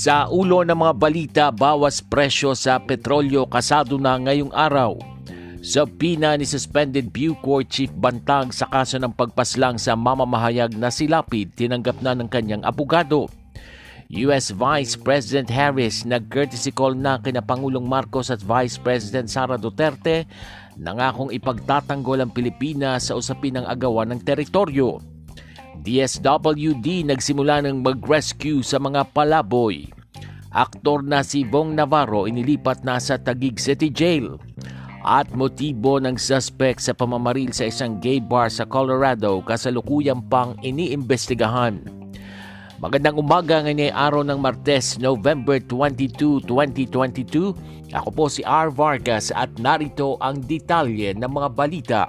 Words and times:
Sa 0.00 0.32
ulo 0.32 0.64
ng 0.64 0.80
mga 0.80 0.94
balita, 0.96 1.44
bawas 1.52 2.00
presyo 2.00 2.56
sa 2.56 2.80
petrolyo 2.80 3.44
kasado 3.44 4.00
na 4.00 4.16
ngayong 4.16 4.48
araw. 4.48 4.96
Sa 5.60 5.84
pina 5.84 6.32
ni 6.40 6.48
suspended 6.48 7.12
Bucor 7.12 7.68
Chief 7.68 7.92
Bantag 7.92 8.56
sa 8.56 8.64
kaso 8.64 8.96
ng 8.96 9.12
pagpaslang 9.12 9.76
sa 9.76 9.92
mamamahayag 9.92 10.72
na 10.72 10.88
si 10.88 11.04
Lapid, 11.04 11.52
tinanggap 11.52 12.00
na 12.00 12.16
ng 12.16 12.32
kanyang 12.32 12.64
abogado. 12.64 13.28
US 14.08 14.56
Vice 14.56 14.96
President 14.96 15.52
Harris 15.52 16.08
nag-courtesy 16.08 16.72
call 16.72 16.96
na 16.96 17.20
kina 17.20 17.44
Pangulong 17.44 17.84
Marcos 17.84 18.32
at 18.32 18.40
Vice 18.40 18.80
President 18.80 19.28
Sara 19.28 19.60
Duterte 19.60 20.24
nangakong 20.80 21.28
ipagtatanggol 21.28 22.24
ang 22.24 22.32
Pilipinas 22.32 23.12
sa 23.12 23.20
usapin 23.20 23.60
ng 23.60 23.68
agawan 23.68 24.16
ng 24.16 24.24
teritoryo. 24.24 25.19
DSWD 25.80 27.08
nagsimula 27.08 27.64
ng 27.64 27.80
mag-rescue 27.80 28.60
sa 28.60 28.76
mga 28.76 29.08
palaboy. 29.16 29.88
Aktor 30.52 31.00
na 31.00 31.24
si 31.24 31.46
Bong 31.46 31.72
Navarro 31.72 32.28
inilipat 32.28 32.84
na 32.84 33.00
sa 33.00 33.16
Taguig 33.16 33.56
City 33.56 33.88
Jail. 33.88 34.36
At 35.00 35.32
motibo 35.32 35.96
ng 35.96 36.20
suspect 36.20 36.84
sa 36.84 36.92
pamamaril 36.92 37.56
sa 37.56 37.72
isang 37.72 37.96
gay 38.04 38.20
bar 38.20 38.52
sa 38.52 38.68
Colorado 38.68 39.40
kasalukuyang 39.40 40.20
pang 40.28 40.52
iniimbestigahan. 40.60 41.80
Magandang 42.80 43.16
umaga 43.16 43.64
ngayon 43.64 43.92
araw 43.92 44.22
ng 44.24 44.40
Martes, 44.40 45.00
November 45.00 45.56
22, 45.64 46.44
2022. 46.44 47.56
Ako 47.96 48.08
po 48.12 48.28
si 48.28 48.44
R. 48.44 48.68
Vargas 48.68 49.32
at 49.32 49.48
narito 49.56 50.20
ang 50.20 50.44
detalye 50.44 51.16
ng 51.16 51.28
mga 51.28 51.48
balita. 51.56 52.02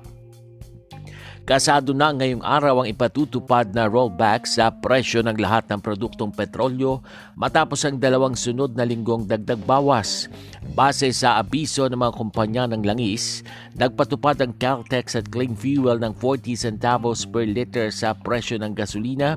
Kasado 1.42 1.90
na 1.98 2.14
ngayong 2.14 2.46
araw 2.46 2.86
ang 2.86 2.88
ipatutupad 2.94 3.74
na 3.74 3.90
rollback 3.90 4.46
sa 4.46 4.70
presyo 4.70 5.26
ng 5.26 5.42
lahat 5.42 5.66
ng 5.74 5.82
produktong 5.82 6.30
petrolyo 6.30 7.02
matapos 7.34 7.82
ang 7.82 7.98
dalawang 7.98 8.38
sunod 8.38 8.78
na 8.78 8.86
linggong 8.86 9.26
dagdag 9.26 9.58
bawas. 9.66 10.30
Base 10.78 11.10
sa 11.10 11.42
abiso 11.42 11.90
ng 11.90 11.98
mga 11.98 12.14
kumpanya 12.14 12.64
ng 12.70 12.86
langis, 12.86 13.42
nagpatupad 13.74 14.38
ang 14.38 14.54
Caltex 14.62 15.18
at 15.18 15.34
Clean 15.34 15.58
Fuel 15.58 15.98
ng 15.98 16.14
40 16.14 16.54
centavos 16.54 17.26
per 17.26 17.50
liter 17.50 17.90
sa 17.90 18.14
presyo 18.14 18.62
ng 18.62 18.78
gasolina, 18.78 19.34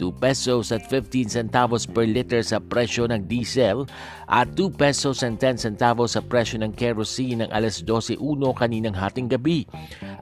2 0.00 0.08
pesos 0.24 0.72
at 0.72 0.88
15 0.88 1.28
centavos 1.28 1.84
per 1.84 2.08
liter 2.08 2.40
sa 2.40 2.64
presyo 2.64 3.04
ng 3.04 3.28
diesel 3.28 3.84
at 4.32 4.48
2 4.56 4.72
pesos 4.72 5.20
and 5.20 5.36
10 5.36 5.60
centavos 5.60 6.16
sa 6.16 6.24
presyo 6.24 6.56
ng 6.64 6.72
kerosene 6.72 7.44
ng 7.44 7.50
alas 7.52 7.84
12.1 7.84 8.16
kaninang 8.56 8.96
hating 8.96 9.28
gabi. 9.28 9.68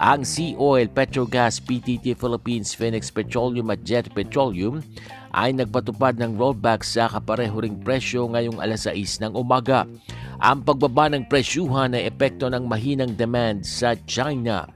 Ang 0.02 0.26
Sea 0.26 0.58
Oil, 0.58 0.90
Petrogas, 0.90 1.62
PTT 1.62 2.18
Philippines, 2.18 2.74
Phoenix 2.74 3.06
Petroleum 3.06 3.70
at 3.70 3.86
Jet 3.86 4.10
Petroleum 4.10 4.82
ay 5.30 5.54
nagpatupad 5.54 6.18
ng 6.18 6.34
rollback 6.34 6.82
sa 6.82 7.06
kapareho 7.06 7.62
ring 7.62 7.78
presyo 7.78 8.26
ngayong 8.26 8.58
alas 8.58 8.90
6 8.90 9.22
ng 9.22 9.32
umaga. 9.38 9.86
Ang 10.42 10.66
pagbaba 10.66 11.06
ng 11.06 11.30
presyuhan 11.30 11.94
ay 11.94 12.10
epekto 12.10 12.50
ng 12.50 12.66
mahinang 12.66 13.14
demand 13.14 13.62
sa 13.62 13.94
China. 14.10 14.66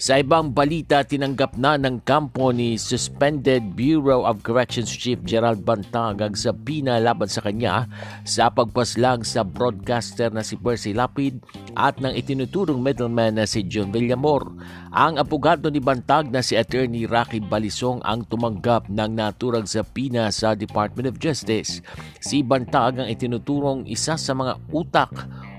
Sa 0.00 0.16
ibang 0.16 0.56
balita, 0.56 1.04
tinanggap 1.04 1.60
na 1.60 1.76
ng 1.76 2.00
kampo 2.00 2.56
ni 2.56 2.80
Suspended 2.80 3.76
Bureau 3.76 4.24
of 4.24 4.40
Corrections 4.40 4.88
Chief 4.88 5.20
Gerald 5.28 5.60
Bantag 5.60 6.24
ang 6.24 6.32
sabina 6.32 6.96
laban 6.96 7.28
sa 7.28 7.44
kanya 7.44 7.84
sa 8.24 8.48
pagpaslang 8.48 9.28
sa 9.28 9.44
broadcaster 9.44 10.32
na 10.32 10.40
si 10.40 10.56
Percy 10.56 10.96
Lapid 10.96 11.44
at 11.76 12.00
ng 12.00 12.16
itinuturong 12.16 12.80
middleman 12.80 13.36
na 13.36 13.44
si 13.44 13.60
John 13.68 13.92
Villamor. 13.92 14.48
Ang 14.96 15.20
apogado 15.20 15.68
ni 15.68 15.84
Bantag 15.84 16.32
na 16.32 16.40
si 16.40 16.56
Attorney 16.56 17.04
Rocky 17.04 17.36
Balisong 17.36 18.00
ang 18.00 18.24
tumanggap 18.24 18.88
ng 18.88 19.12
naturang 19.12 19.68
sabina 19.68 20.32
sa 20.32 20.56
Department 20.56 21.12
of 21.12 21.20
Justice. 21.20 21.84
Si 22.24 22.40
Bantag 22.40 23.04
ang 23.04 23.08
itinuturong 23.12 23.84
isa 23.84 24.16
sa 24.16 24.32
mga 24.32 24.64
utak 24.72 25.12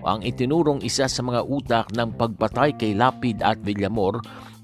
ang 0.06 0.26
itinurong 0.26 0.82
isa 0.86 1.10
sa 1.10 1.22
mga 1.22 1.42
utak 1.46 1.88
ng 1.94 2.16
pagpatay 2.18 2.78
kay 2.78 2.94
Lapid 2.94 3.42
at 3.46 3.62
Villamor 3.62 4.22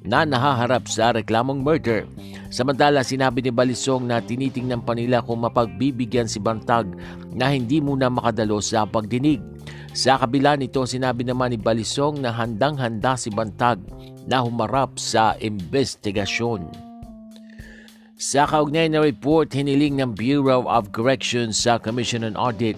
na 0.08 0.24
nahaharap 0.24 0.88
sa 0.88 1.12
reklamong 1.12 1.60
murder. 1.60 2.08
Samantala, 2.48 3.04
sinabi 3.04 3.44
ni 3.44 3.52
Balisong 3.52 4.08
na 4.08 4.24
tinitingnan 4.24 4.86
pa 4.86 4.96
nila 4.96 5.20
kung 5.20 5.44
mapagbibigyan 5.44 6.32
si 6.32 6.40
Bantag 6.40 6.88
na 7.36 7.52
hindi 7.52 7.84
muna 7.84 8.08
makadalo 8.08 8.64
sa 8.64 8.88
pagdinig. 8.88 9.44
Sa 9.92 10.16
kabila 10.16 10.56
nito, 10.56 10.86
sinabi 10.88 11.28
naman 11.28 11.52
ni 11.52 11.60
Balisong 11.60 12.24
na 12.24 12.32
handang-handa 12.32 13.20
si 13.20 13.28
Bantag 13.34 13.82
na 14.30 14.40
humarap 14.40 14.96
sa 14.96 15.36
investigasyon. 15.42 16.88
Sa 18.18 18.50
kaugnay 18.50 18.90
na 18.90 19.06
report, 19.06 19.54
hiniling 19.54 20.02
ng 20.02 20.18
Bureau 20.18 20.66
of 20.66 20.90
Corrections 20.90 21.54
sa 21.54 21.78
Commission 21.78 22.26
on 22.26 22.34
Audit 22.34 22.74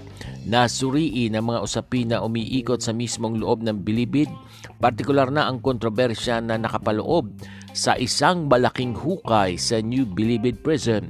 na 0.48 0.70
suriin 0.70 1.36
ang 1.36 1.52
mga 1.52 1.64
usapin 1.66 2.14
na 2.14 2.24
umiikot 2.24 2.80
sa 2.80 2.96
mismong 2.96 3.40
loob 3.42 3.66
ng 3.66 3.84
bilibid, 3.84 4.32
partikular 4.80 5.28
na 5.34 5.50
ang 5.50 5.60
kontrobersya 5.60 6.40
na 6.40 6.56
nakapaloob 6.56 7.32
sa 7.74 7.98
isang 7.98 8.50
malaking 8.50 8.94
hukay 8.94 9.58
sa 9.60 9.82
New 9.84 10.06
Bilibid 10.06 10.62
Prison. 10.66 11.08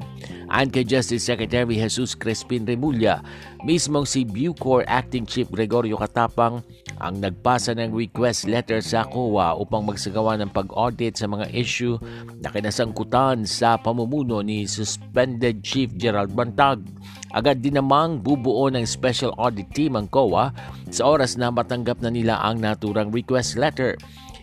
Ayon 0.49 0.73
Justice 0.73 1.29
Secretary 1.29 1.77
Jesus 1.77 2.17
Crespin 2.17 2.65
Remulla, 2.65 3.21
mismong 3.61 4.09
si 4.09 4.25
Bucor 4.25 4.81
Acting 4.89 5.29
Chief 5.29 5.45
Gregorio 5.45 5.93
Katapang 5.93 6.65
ang 6.97 7.21
nagpasa 7.21 7.77
ng 7.77 7.93
request 7.93 8.49
letter 8.49 8.81
sa 8.81 9.05
COA 9.05 9.53
upang 9.61 9.85
magsagawa 9.85 10.41
ng 10.41 10.49
pag-audit 10.49 11.21
sa 11.21 11.29
mga 11.29 11.53
issue 11.53 12.01
na 12.41 12.49
kinasangkutan 12.49 13.45
sa 13.45 13.77
pamumuno 13.77 14.41
ni 14.41 14.65
suspended 14.65 15.61
Chief 15.61 15.93
Gerald 15.93 16.33
Bantag. 16.33 16.81
Agad 17.29 17.61
din 17.61 17.77
namang 17.77 18.17
bubuo 18.17 18.73
ng 18.73 18.89
special 18.89 19.37
audit 19.37 19.69
team 19.77 19.93
ang 19.93 20.09
COA 20.09 20.49
sa 20.89 21.05
oras 21.05 21.37
na 21.37 21.53
matanggap 21.53 22.01
na 22.01 22.09
nila 22.09 22.41
ang 22.41 22.57
naturang 22.57 23.13
request 23.13 23.53
letter. 23.53 23.93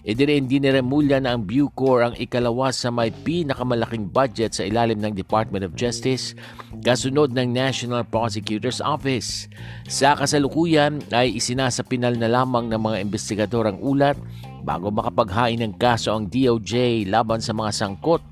Idirin 0.06 0.46
din 0.46 0.62
ni 0.62 0.70
Remulla 0.70 1.18
na 1.18 1.34
ang 1.34 1.42
Bucor 1.42 2.06
ang 2.06 2.14
ikalawa 2.14 2.70
sa 2.70 2.94
may 2.94 3.10
pinakamalaking 3.10 4.06
budget 4.06 4.54
sa 4.54 4.62
ilalim 4.62 5.02
ng 5.02 5.18
Department 5.18 5.66
of 5.66 5.74
Justice 5.74 6.38
kasunod 6.86 7.34
ng 7.34 7.50
National 7.50 8.06
Prosecutor's 8.06 8.78
Office. 8.78 9.50
Sa 9.90 10.14
kasalukuyan 10.14 11.02
ay 11.10 11.34
isinasapinal 11.34 12.14
na 12.14 12.30
lamang 12.30 12.70
ng 12.70 12.78
mga 12.78 13.02
investigador 13.02 13.66
ang 13.66 13.82
ulat 13.82 14.14
bago 14.62 14.94
makapaghain 14.94 15.58
ng 15.58 15.74
kaso 15.74 16.14
ang 16.14 16.30
DOJ 16.30 17.02
laban 17.10 17.42
sa 17.42 17.50
mga 17.50 17.74
sangkot 17.74 18.22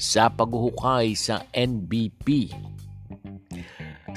sa 0.00 0.32
paghuhukay 0.32 1.12
sa 1.12 1.44
NBP. 1.52 2.48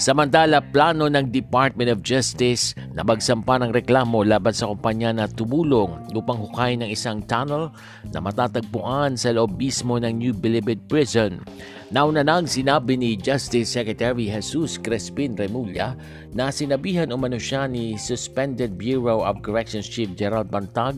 Samantala, 0.02 0.66
plano 0.66 1.06
ng 1.06 1.30
Department 1.30 1.94
of 1.94 2.02
Justice 2.02 2.74
na 2.98 3.06
magsampa 3.06 3.62
ng 3.62 3.70
reklamo 3.70 4.26
laban 4.26 4.50
sa 4.50 4.66
kumpanya 4.66 5.14
na 5.14 5.30
tumulong 5.30 5.94
upang 6.18 6.42
hukayin 6.42 6.82
ng 6.82 6.90
isang 6.90 7.22
tunnel 7.30 7.70
na 8.10 8.18
matatagpuan 8.18 9.14
sa 9.14 9.30
loob 9.30 9.62
mismo 9.62 10.02
ng 10.02 10.10
New 10.10 10.34
Bilibid 10.34 10.90
Prison. 10.90 11.46
Nauna 11.94 12.26
nang 12.26 12.50
sinabi 12.50 12.98
ni 12.98 13.14
Justice 13.14 13.78
Secretary 13.78 14.26
Jesus 14.26 14.82
Crespin 14.82 15.38
Remulla 15.38 15.94
na 16.34 16.50
sinabihan 16.50 17.14
umano 17.14 17.38
siya 17.38 17.70
ni 17.70 17.94
Suspended 17.94 18.82
Bureau 18.82 19.22
of 19.22 19.46
Corrections 19.46 19.86
Chief 19.86 20.10
Gerald 20.18 20.50
Bantag 20.50 20.98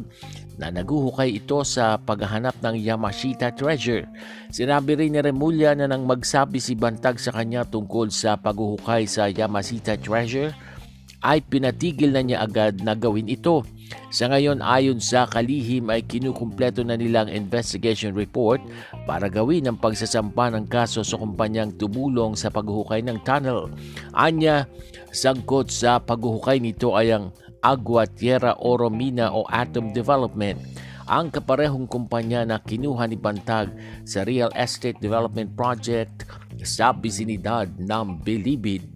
na 0.58 0.70
naguhukay 0.70 1.42
ito 1.42 1.62
sa 1.66 1.98
paghahanap 1.98 2.58
ng 2.62 2.76
Yamashita 2.78 3.54
treasure. 3.54 4.06
Sinabi 4.54 4.98
rin 4.98 5.18
ni 5.18 5.22
Remulla 5.22 5.74
na 5.74 5.90
nang 5.90 6.06
magsabi 6.06 6.62
si 6.62 6.78
Bantag 6.78 7.18
sa 7.18 7.34
kanya 7.34 7.66
tungkol 7.66 8.14
sa 8.14 8.38
paghuhukay 8.38 9.10
sa 9.10 9.30
Yamashita 9.30 9.98
treasure, 9.98 10.54
ay 11.24 11.40
pinatigil 11.40 12.12
na 12.12 12.20
niya 12.20 12.44
agad 12.44 12.84
na 12.84 12.94
gawin 12.94 13.32
ito. 13.32 13.64
Sa 14.12 14.28
ngayon 14.28 14.60
ayon 14.60 15.00
sa 15.00 15.24
kalihim 15.26 15.88
ay 15.88 16.04
kinukumpleto 16.04 16.84
na 16.84 17.00
nilang 17.00 17.32
investigation 17.32 18.12
report 18.12 18.60
para 19.08 19.32
gawin 19.32 19.66
ang 19.66 19.80
pagsasampa 19.80 20.52
ng 20.52 20.68
kaso 20.68 21.02
sa 21.02 21.16
kumpanyang 21.16 21.72
tumulong 21.80 22.36
sa 22.36 22.52
paghuhukay 22.52 23.02
ng 23.06 23.24
tunnel. 23.24 23.72
Anya, 24.12 24.68
sangkot 25.16 25.72
sa 25.72 25.98
paghuhukay 25.98 26.60
nito 26.60 26.94
ay 26.94 27.16
ang 27.16 27.32
Agua 27.64 28.04
Tierra 28.06 28.60
Oro 28.60 28.92
Mina 28.92 29.32
o 29.32 29.48
Atom 29.48 29.96
Development. 29.96 30.60
ang 31.08 31.28
kaparehong 31.28 31.88
kumpanya 31.88 32.48
na 32.48 32.64
kinuha 32.64 33.08
ni 33.12 33.20
Bantag 33.20 33.76
sa 34.08 34.24
Real 34.24 34.52
Estate 34.56 35.00
Development 35.04 35.52
Project 35.52 36.24
sa 36.64 36.96
bisinidad 36.96 37.68
ng 37.76 38.24
Bilibid. 38.24 38.88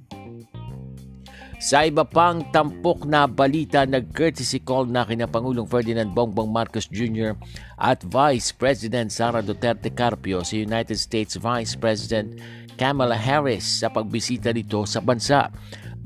Sa 1.57 1.81
iba 1.89 2.05
pang 2.05 2.45
tampok 2.53 3.09
na 3.09 3.25
balita, 3.25 3.81
nag-courtesy 3.81 4.61
call 4.61 4.85
na 4.85 5.01
kina 5.01 5.25
Pangulong 5.25 5.65
Ferdinand 5.65 6.13
Bongbong 6.13 6.53
Marcos 6.53 6.85
Jr. 6.85 7.33
at 7.81 8.05
Vice 8.05 8.53
President 8.53 9.09
Sara 9.09 9.41
Duterte 9.41 9.89
Carpio 9.89 10.45
sa 10.45 10.53
United 10.53 11.01
States 11.01 11.33
Vice 11.33 11.73
President 11.73 12.37
Kamala 12.77 13.17
Harris 13.17 13.81
sa 13.81 13.89
pagbisita 13.89 14.53
nito 14.53 14.85
sa 14.85 15.01
bansa. 15.01 15.49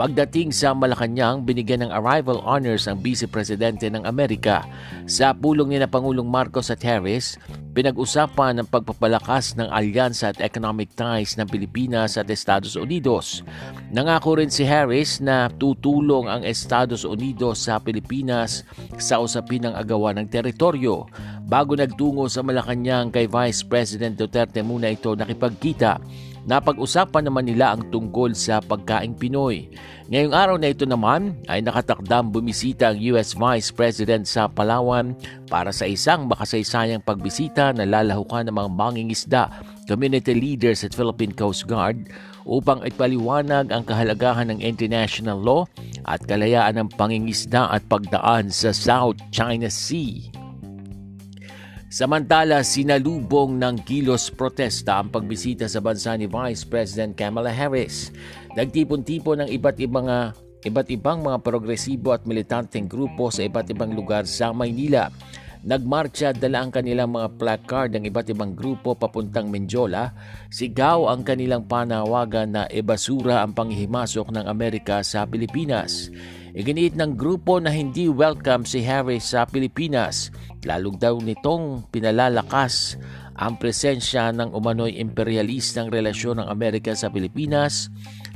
Pagdating 0.02 0.50
sa 0.50 0.74
Malacanang, 0.74 1.46
binigyan 1.46 1.86
ng 1.86 1.94
arrival 1.94 2.42
honors 2.42 2.90
ang 2.90 2.98
Vice 3.06 3.30
Presidente 3.30 3.86
ng 3.86 4.02
Amerika. 4.10 4.66
Sa 5.06 5.30
pulong 5.30 5.70
ni 5.70 5.78
na 5.78 5.86
Pangulong 5.86 6.26
Marcos 6.26 6.74
at 6.74 6.82
Harris, 6.82 7.38
pinag-usapan 7.78 8.58
ang 8.58 8.66
pagpapalakas 8.66 9.54
ng 9.62 9.70
alyansa 9.70 10.34
at 10.34 10.42
economic 10.42 10.90
ties 10.98 11.38
ng 11.38 11.46
Pilipinas 11.46 12.18
at 12.18 12.34
Estados 12.34 12.74
Unidos. 12.74 13.46
Nangako 13.94 14.42
rin 14.42 14.50
si 14.50 14.66
Harris 14.66 15.22
na 15.22 15.54
tutulong 15.54 16.26
ang 16.26 16.42
Estados 16.50 17.06
Unidos 17.06 17.70
sa 17.70 17.78
Pilipinas 17.78 18.66
sa 18.98 19.22
usapin 19.22 19.70
ng 19.70 19.78
agawan 19.78 20.18
ng 20.18 20.34
teritoryo. 20.34 21.06
Bago 21.46 21.78
nagtungo 21.78 22.26
sa 22.26 22.42
Malacanang 22.42 23.14
kay 23.14 23.30
Vice 23.30 23.62
President 23.62 24.18
Duterte 24.18 24.66
muna 24.66 24.90
ito 24.90 25.14
nakipagkita 25.14 26.02
Napag-usapan 26.42 27.30
naman 27.30 27.46
nila 27.46 27.78
ang 27.78 27.94
tungkol 27.94 28.34
sa 28.34 28.58
pagkaing 28.66 29.14
Pinoy. 29.14 29.70
Ngayong 30.10 30.34
araw 30.34 30.56
na 30.58 30.74
ito 30.74 30.90
naman 30.90 31.38
ay 31.46 31.62
nakatakdang 31.62 32.34
bumisita 32.34 32.90
ang 32.90 32.98
US 33.14 33.38
Vice 33.38 33.70
President 33.70 34.26
sa 34.26 34.50
Palawan 34.50 35.14
para 35.54 35.70
sa 35.70 35.86
isang 35.86 36.26
makasaysayang 36.26 37.06
pagbisita 37.06 37.70
na 37.78 37.86
lalahukan 37.86 38.50
ng 38.50 38.58
mga 38.58 38.70
mangingisda, 38.74 39.44
community 39.86 40.34
leaders 40.34 40.82
at 40.82 40.98
Philippine 40.98 41.32
Coast 41.38 41.70
Guard 41.70 42.10
upang 42.50 42.82
ipaliwanag 42.82 43.70
ang 43.70 43.86
kahalagahan 43.86 44.50
ng 44.50 44.66
international 44.66 45.38
law 45.38 45.70
at 46.10 46.26
kalayaan 46.26 46.82
ng 46.82 46.90
pangingisda 46.98 47.70
at 47.70 47.86
pagdaan 47.86 48.50
sa 48.50 48.74
South 48.74 49.22
China 49.30 49.70
Sea. 49.70 50.41
Samantala, 51.92 52.64
sinalubong 52.64 53.60
ng 53.60 53.84
kilos 53.84 54.32
protesta 54.32 55.04
ang 55.04 55.12
pagbisita 55.12 55.68
sa 55.68 55.84
bansa 55.84 56.16
ni 56.16 56.24
Vice 56.24 56.64
President 56.64 57.12
Kamala 57.20 57.52
Harris. 57.52 58.16
Nagtipon-tipon 58.56 59.44
ng 59.44 59.50
iba't 59.52 59.76
ibang 59.84 60.08
mga 60.08 60.32
iba't 60.72 60.88
ibang 60.88 61.20
mga 61.20 61.44
progresibo 61.44 62.16
at 62.16 62.24
militanteng 62.24 62.88
grupo 62.88 63.28
sa 63.28 63.44
iba't 63.44 63.76
ibang 63.76 63.92
lugar 63.92 64.24
sa 64.24 64.56
Maynila. 64.56 65.12
Nagmarcha 65.62 66.34
dala 66.34 66.66
ang 66.66 66.74
kanilang 66.74 67.14
mga 67.14 67.38
placard 67.38 67.94
ng 67.94 68.10
iba't 68.10 68.34
ibang 68.34 68.58
grupo 68.58 68.98
papuntang 68.98 69.54
Menjola. 69.54 70.10
Sigaw 70.50 71.06
ang 71.06 71.22
kanilang 71.22 71.70
panawagan 71.70 72.58
na 72.58 72.64
ebasura 72.66 73.46
ang 73.46 73.54
panghihimasok 73.54 74.34
ng 74.34 74.46
Amerika 74.50 75.06
sa 75.06 75.30
Pilipinas. 75.30 76.10
Iginiit 76.58 76.98
ng 76.98 77.14
grupo 77.14 77.62
na 77.62 77.70
hindi 77.70 78.10
welcome 78.10 78.66
si 78.66 78.82
Harris 78.82 79.38
sa 79.38 79.46
Pilipinas, 79.46 80.34
lalong 80.66 80.98
daw 80.98 81.16
nitong 81.22 81.94
pinalalakas 81.94 82.98
ang 83.38 83.56
presensya 83.62 84.34
ng 84.34 84.52
umano'y 84.52 84.98
imperialistang 84.98 85.94
relasyon 85.94 86.42
ng 86.42 86.48
Amerika 86.50 86.98
sa 86.98 87.14
Pilipinas 87.14 87.88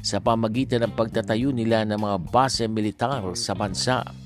sa 0.05 0.21
pamagitan 0.21 0.85
ng 0.85 0.93
pagtatayo 0.93 1.49
nila 1.49 1.83
ng 1.89 1.97
mga 1.97 2.17
base 2.29 2.69
militar 2.69 3.33
sa 3.33 3.57
bansa. 3.57 4.24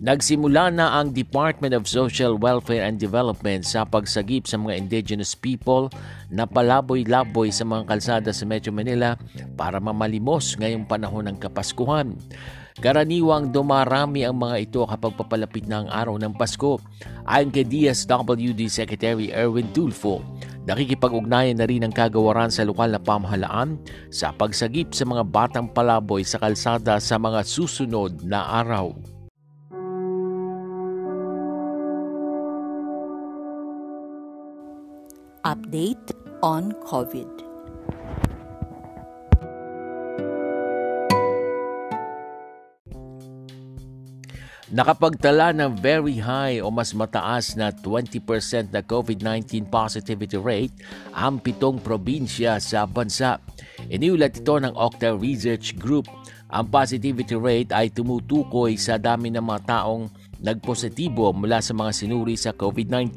Nagsimula 0.00 0.72
na 0.72 0.96
ang 0.96 1.12
Department 1.12 1.76
of 1.76 1.84
Social 1.84 2.40
Welfare 2.40 2.88
and 2.88 2.96
Development 2.96 3.60
sa 3.60 3.84
pagsagip 3.84 4.48
sa 4.48 4.56
mga 4.56 4.80
indigenous 4.80 5.36
people 5.36 5.92
na 6.32 6.48
palaboy-laboy 6.48 7.52
sa 7.52 7.68
mga 7.68 7.84
kalsada 7.84 8.32
sa 8.32 8.48
Metro 8.48 8.72
Manila 8.72 9.20
para 9.60 9.76
mamalimos 9.76 10.56
ngayong 10.56 10.88
panahon 10.88 11.28
ng 11.28 11.36
Kapaskuhan. 11.36 12.16
Karaniwang 12.80 13.52
dumarami 13.52 14.24
ang 14.24 14.40
mga 14.40 14.56
ito 14.64 14.80
kapag 14.88 15.20
papalapit 15.20 15.68
na 15.68 15.84
ang 15.84 15.92
araw 15.92 16.16
ng 16.16 16.32
Pasko. 16.32 16.80
Ayon 17.28 17.52
kay 17.52 17.68
DSWD 17.68 18.72
Secretary 18.72 19.28
Erwin 19.36 19.68
Tulfo, 19.76 20.24
nakikipag-ugnayan 20.64 21.60
na 21.60 21.68
rin 21.68 21.84
ang 21.84 21.92
kagawaran 21.92 22.48
sa 22.48 22.64
lokal 22.64 22.88
na 22.88 23.04
pamahalaan 23.04 23.76
sa 24.08 24.32
pagsagip 24.32 24.96
sa 24.96 25.04
mga 25.04 25.28
batang 25.28 25.68
palaboy 25.68 26.24
sa 26.24 26.40
kalsada 26.40 26.96
sa 26.96 27.20
mga 27.20 27.44
susunod 27.44 28.24
na 28.24 28.64
araw. 28.64 29.19
Update 35.40 36.12
on 36.44 36.76
COVID. 36.84 37.24
Nakapagtala 44.68 45.56
ng 45.56 45.80
very 45.80 46.20
high 46.20 46.60
o 46.60 46.68
mas 46.68 46.92
mataas 46.92 47.56
na 47.56 47.72
20% 47.72 48.68
na 48.68 48.84
COVID-19 48.84 49.64
positivity 49.72 50.36
rate 50.36 50.76
ang 51.16 51.40
pitong 51.40 51.80
probinsya 51.80 52.60
sa 52.60 52.84
bansa. 52.84 53.40
Iniulat 53.88 54.44
ito 54.44 54.60
ng 54.60 54.76
Octa 54.76 55.16
Research 55.16 55.72
Group. 55.80 56.04
Ang 56.52 56.68
positivity 56.68 57.40
rate 57.40 57.72
ay 57.72 57.88
tumutukoy 57.88 58.76
sa 58.76 59.00
dami 59.00 59.32
ng 59.32 59.40
mga 59.40 59.60
taong 59.64 60.19
nagpositibo 60.40 61.32
mula 61.36 61.60
sa 61.60 61.76
mga 61.76 61.92
sinuri 61.92 62.36
sa 62.36 62.56
COVID-19. 62.56 63.16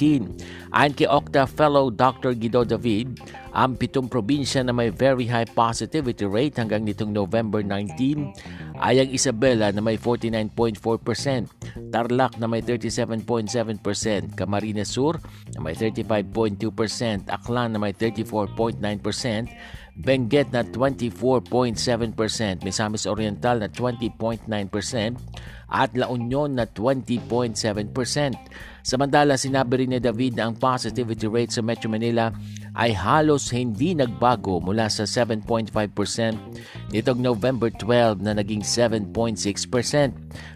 Ayon 0.75 0.93
kay 0.95 1.07
Octa 1.07 1.47
Fellow 1.47 1.87
Dr. 1.91 2.35
Guido 2.35 2.67
David, 2.67 3.19
ang 3.53 3.77
pitong 3.77 4.09
probinsya 4.09 4.65
na 4.65 4.73
may 4.73 4.89
very 4.89 5.29
high 5.29 5.45
positivity 5.45 6.25
rate 6.25 6.57
hanggang 6.57 6.81
nitong 6.83 7.13
November 7.13 7.61
19 7.61 8.81
ay 8.81 8.97
ang 8.99 9.09
Isabela 9.13 9.69
na 9.69 9.79
may 9.79 9.95
49.4%, 9.95 11.93
Tarlac 11.93 12.41
na 12.41 12.49
may 12.49 12.65
37.7%, 12.65 14.33
Camarines 14.33 14.89
Sur 14.89 15.21
na 15.53 15.61
may 15.61 15.77
35.2%, 15.77 17.29
Aklan 17.29 17.77
na 17.77 17.79
may 17.79 17.93
34.9%, 17.93 18.81
Benguet 19.93 20.49
na 20.49 20.65
24.7%, 20.65 22.65
Misamis 22.65 23.05
Oriental 23.05 23.61
na 23.61 23.69
20.9%, 23.69 24.49
at 25.73 25.89
La 25.93 26.09
Union 26.09 26.53
na 26.53 26.65
20.7%. 26.65 28.33
Samantala, 28.81 29.37
sinabi 29.37 29.85
rin 29.85 29.93
ni 29.93 29.99
David 30.01 30.37
na 30.37 30.49
ang 30.49 30.57
positivity 30.57 31.29
rate 31.29 31.53
sa 31.53 31.61
Metro 31.61 31.89
Manila 31.89 32.33
ay 32.73 32.93
halos 32.93 33.53
hindi 33.53 33.93
nagbago 33.93 34.57
mula 34.57 34.89
sa 34.89 35.05
7.5% 35.05 35.69
nitong 36.89 37.19
November 37.21 37.69
12 37.69 38.25
na 38.25 38.33
naging 38.33 38.65
7.6%. 38.65 39.13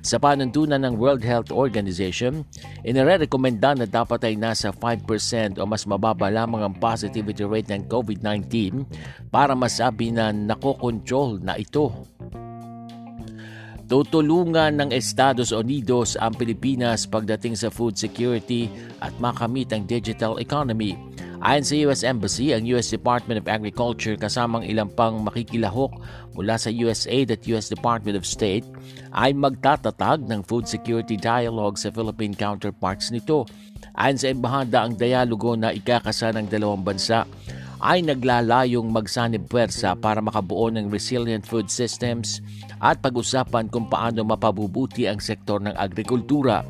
Sa 0.01 0.17
panuntunan 0.17 0.81
ng 0.81 0.97
World 0.97 1.21
Health 1.21 1.53
Organization, 1.53 2.41
inirekomenda 2.81 3.77
na 3.77 3.85
dapat 3.85 4.25
ay 4.25 4.33
nasa 4.33 4.73
5% 4.73 5.61
o 5.61 5.63
mas 5.69 5.85
mababa 5.85 6.33
lamang 6.33 6.65
ang 6.65 6.75
positivity 6.77 7.45
rate 7.45 7.69
ng 7.73 7.85
COVID-19 7.85 8.85
para 9.29 9.53
masabi 9.53 10.09
na 10.09 10.33
nakokontrol 10.33 11.37
na 11.41 11.53
ito. 11.57 11.93
Tutulungan 13.87 14.83
ng 14.83 14.89
Estados 14.91 15.55
Unidos 15.55 16.19
ang 16.19 16.35
Pilipinas 16.35 17.07
pagdating 17.07 17.55
sa 17.55 17.71
food 17.71 17.95
security 17.95 18.67
at 18.99 19.15
makamit 19.15 19.71
ang 19.71 19.87
digital 19.87 20.35
economy. 20.43 20.99
Ayon 21.39 21.63
sa 21.63 21.75
US 21.87 22.03
Embassy, 22.03 22.51
ang 22.51 22.67
US 22.75 22.91
Department 22.91 23.39
of 23.39 23.47
Agriculture 23.47 24.19
kasamang 24.19 24.67
ilang 24.67 24.91
pang 24.91 25.23
makikilahok 25.23 26.03
mula 26.35 26.59
sa 26.59 26.67
USAID 26.67 27.31
at 27.31 27.47
US 27.47 27.71
Department 27.71 28.19
of 28.19 28.27
State 28.27 28.67
ay 29.15 29.31
magtatatag 29.31 30.19
ng 30.19 30.43
food 30.43 30.67
security 30.67 31.15
dialogue 31.15 31.79
sa 31.79 31.87
Philippine 31.87 32.35
counterparts 32.35 33.07
nito. 33.07 33.47
Ayon 33.95 34.19
sa 34.19 34.27
embahada, 34.27 34.83
ang 34.83 34.99
dialogo 34.99 35.55
na 35.55 35.71
ikakasa 35.71 36.35
ng 36.35 36.51
dalawang 36.51 36.83
bansa 36.83 37.23
ay 37.81 38.01
naglalayong 38.01 38.89
magsanib 38.89 39.45
puwersa 39.49 39.93
para 39.97 40.21
makabuo 40.23 40.73
ng 40.73 40.89
resilient 40.89 41.45
food 41.45 41.69
systems 41.69 42.41
at 42.81 43.01
pag-usapan 43.01 43.69
kung 43.69 43.85
paano 43.85 44.25
mapabubuti 44.25 45.05
ang 45.05 45.21
sektor 45.21 45.61
ng 45.61 45.73
agrikultura. 45.77 46.65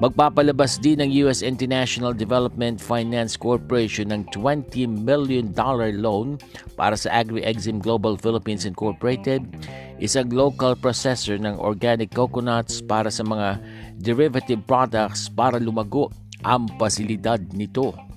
Magpapalabas 0.00 0.80
din 0.80 0.98
ng 0.98 1.10
US 1.28 1.44
International 1.44 2.16
Development 2.16 2.80
Finance 2.80 3.38
Corporation 3.38 4.10
ng 4.10 4.26
$20 4.34 4.88
million 4.88 5.54
loan 6.00 6.40
para 6.74 6.96
sa 6.96 7.22
Agri-Exim 7.22 7.78
Global 7.78 8.18
Philippines 8.18 8.66
Incorporated, 8.66 9.46
isang 10.02 10.32
local 10.32 10.74
processor 10.74 11.38
ng 11.38 11.54
organic 11.60 12.10
coconuts 12.10 12.82
para 12.82 13.12
sa 13.12 13.22
mga 13.22 13.62
derivative 14.00 14.64
products 14.66 15.30
para 15.30 15.62
lumago 15.62 16.10
ang 16.42 16.66
pasilidad 16.80 17.38
nito. 17.54 18.11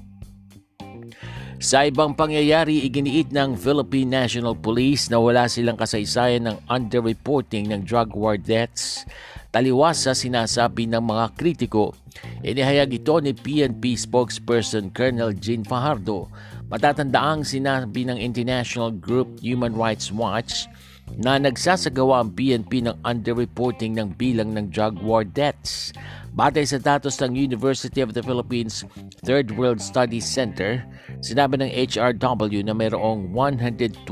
Sa 1.56 1.88
ibang 1.88 2.12
pangyayari, 2.12 2.84
iginiit 2.84 3.32
ng 3.32 3.56
Philippine 3.56 4.28
National 4.28 4.60
Police 4.60 5.08
na 5.08 5.24
wala 5.24 5.48
silang 5.48 5.80
kasaysayan 5.80 6.52
ng 6.52 6.58
underreporting 6.68 7.72
ng 7.72 7.88
drug 7.88 8.12
war 8.12 8.36
deaths. 8.36 9.08
taliwas 9.56 10.04
sa 10.04 10.12
sinasabi 10.12 10.84
ng 10.84 11.00
mga 11.00 11.32
kritiko. 11.40 11.96
Inihayag 12.44 13.00
ito 13.00 13.16
ni 13.24 13.32
PNP 13.32 13.96
spokesperson 13.96 14.92
Colonel 14.92 15.32
Jean 15.32 15.64
Fajardo. 15.64 16.28
Matatandaang 16.68 17.48
sinabi 17.48 18.04
ng 18.04 18.20
International 18.20 18.92
Group 18.92 19.40
Human 19.40 19.72
Rights 19.72 20.12
Watch 20.12 20.68
na 21.16 21.40
nagsasagawa 21.40 22.28
ang 22.28 22.36
PNP 22.36 22.84
ng 22.84 23.00
underreporting 23.08 23.96
ng 23.96 24.20
bilang 24.20 24.52
ng 24.52 24.76
drug 24.76 25.00
war 25.00 25.24
deaths. 25.24 25.96
Batay 26.36 26.68
sa 26.68 26.84
datos 26.84 27.16
ng 27.24 27.32
University 27.32 28.04
of 28.04 28.12
the 28.12 28.20
Philippines 28.20 28.84
Third 29.24 29.56
World 29.56 29.80
Studies 29.80 30.28
Center, 30.28 30.84
sinabi 31.24 31.64
ng 31.64 31.72
HRW 31.72 32.60
na 32.68 32.76
mayroong 32.76 33.32
127 33.32 34.04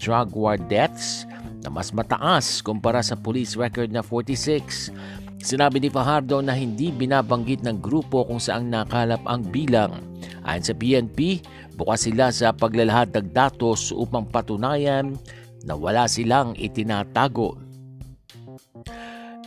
drug 0.00 0.32
war 0.32 0.56
deaths 0.56 1.28
na 1.60 1.68
mas 1.68 1.92
mataas 1.92 2.64
kumpara 2.64 3.04
sa 3.04 3.12
police 3.12 3.60
record 3.60 3.92
na 3.92 4.00
46. 4.00 4.88
Sinabi 5.44 5.84
ni 5.84 5.92
Fajardo 5.92 6.40
na 6.40 6.56
hindi 6.56 6.88
binabanggit 6.88 7.60
ng 7.60 7.76
grupo 7.76 8.24
kung 8.24 8.40
saan 8.40 8.72
nakalap 8.72 9.20
ang 9.28 9.44
bilang. 9.44 10.00
Ayon 10.48 10.64
sa 10.64 10.72
PNP, 10.72 11.44
bukas 11.76 12.08
sila 12.08 12.32
sa 12.32 12.56
paglalahat 12.56 13.12
ng 13.12 13.36
datos 13.36 13.92
upang 13.92 14.24
patunayan 14.24 15.12
na 15.68 15.76
wala 15.76 16.08
silang 16.08 16.56
itinatago. 16.56 17.67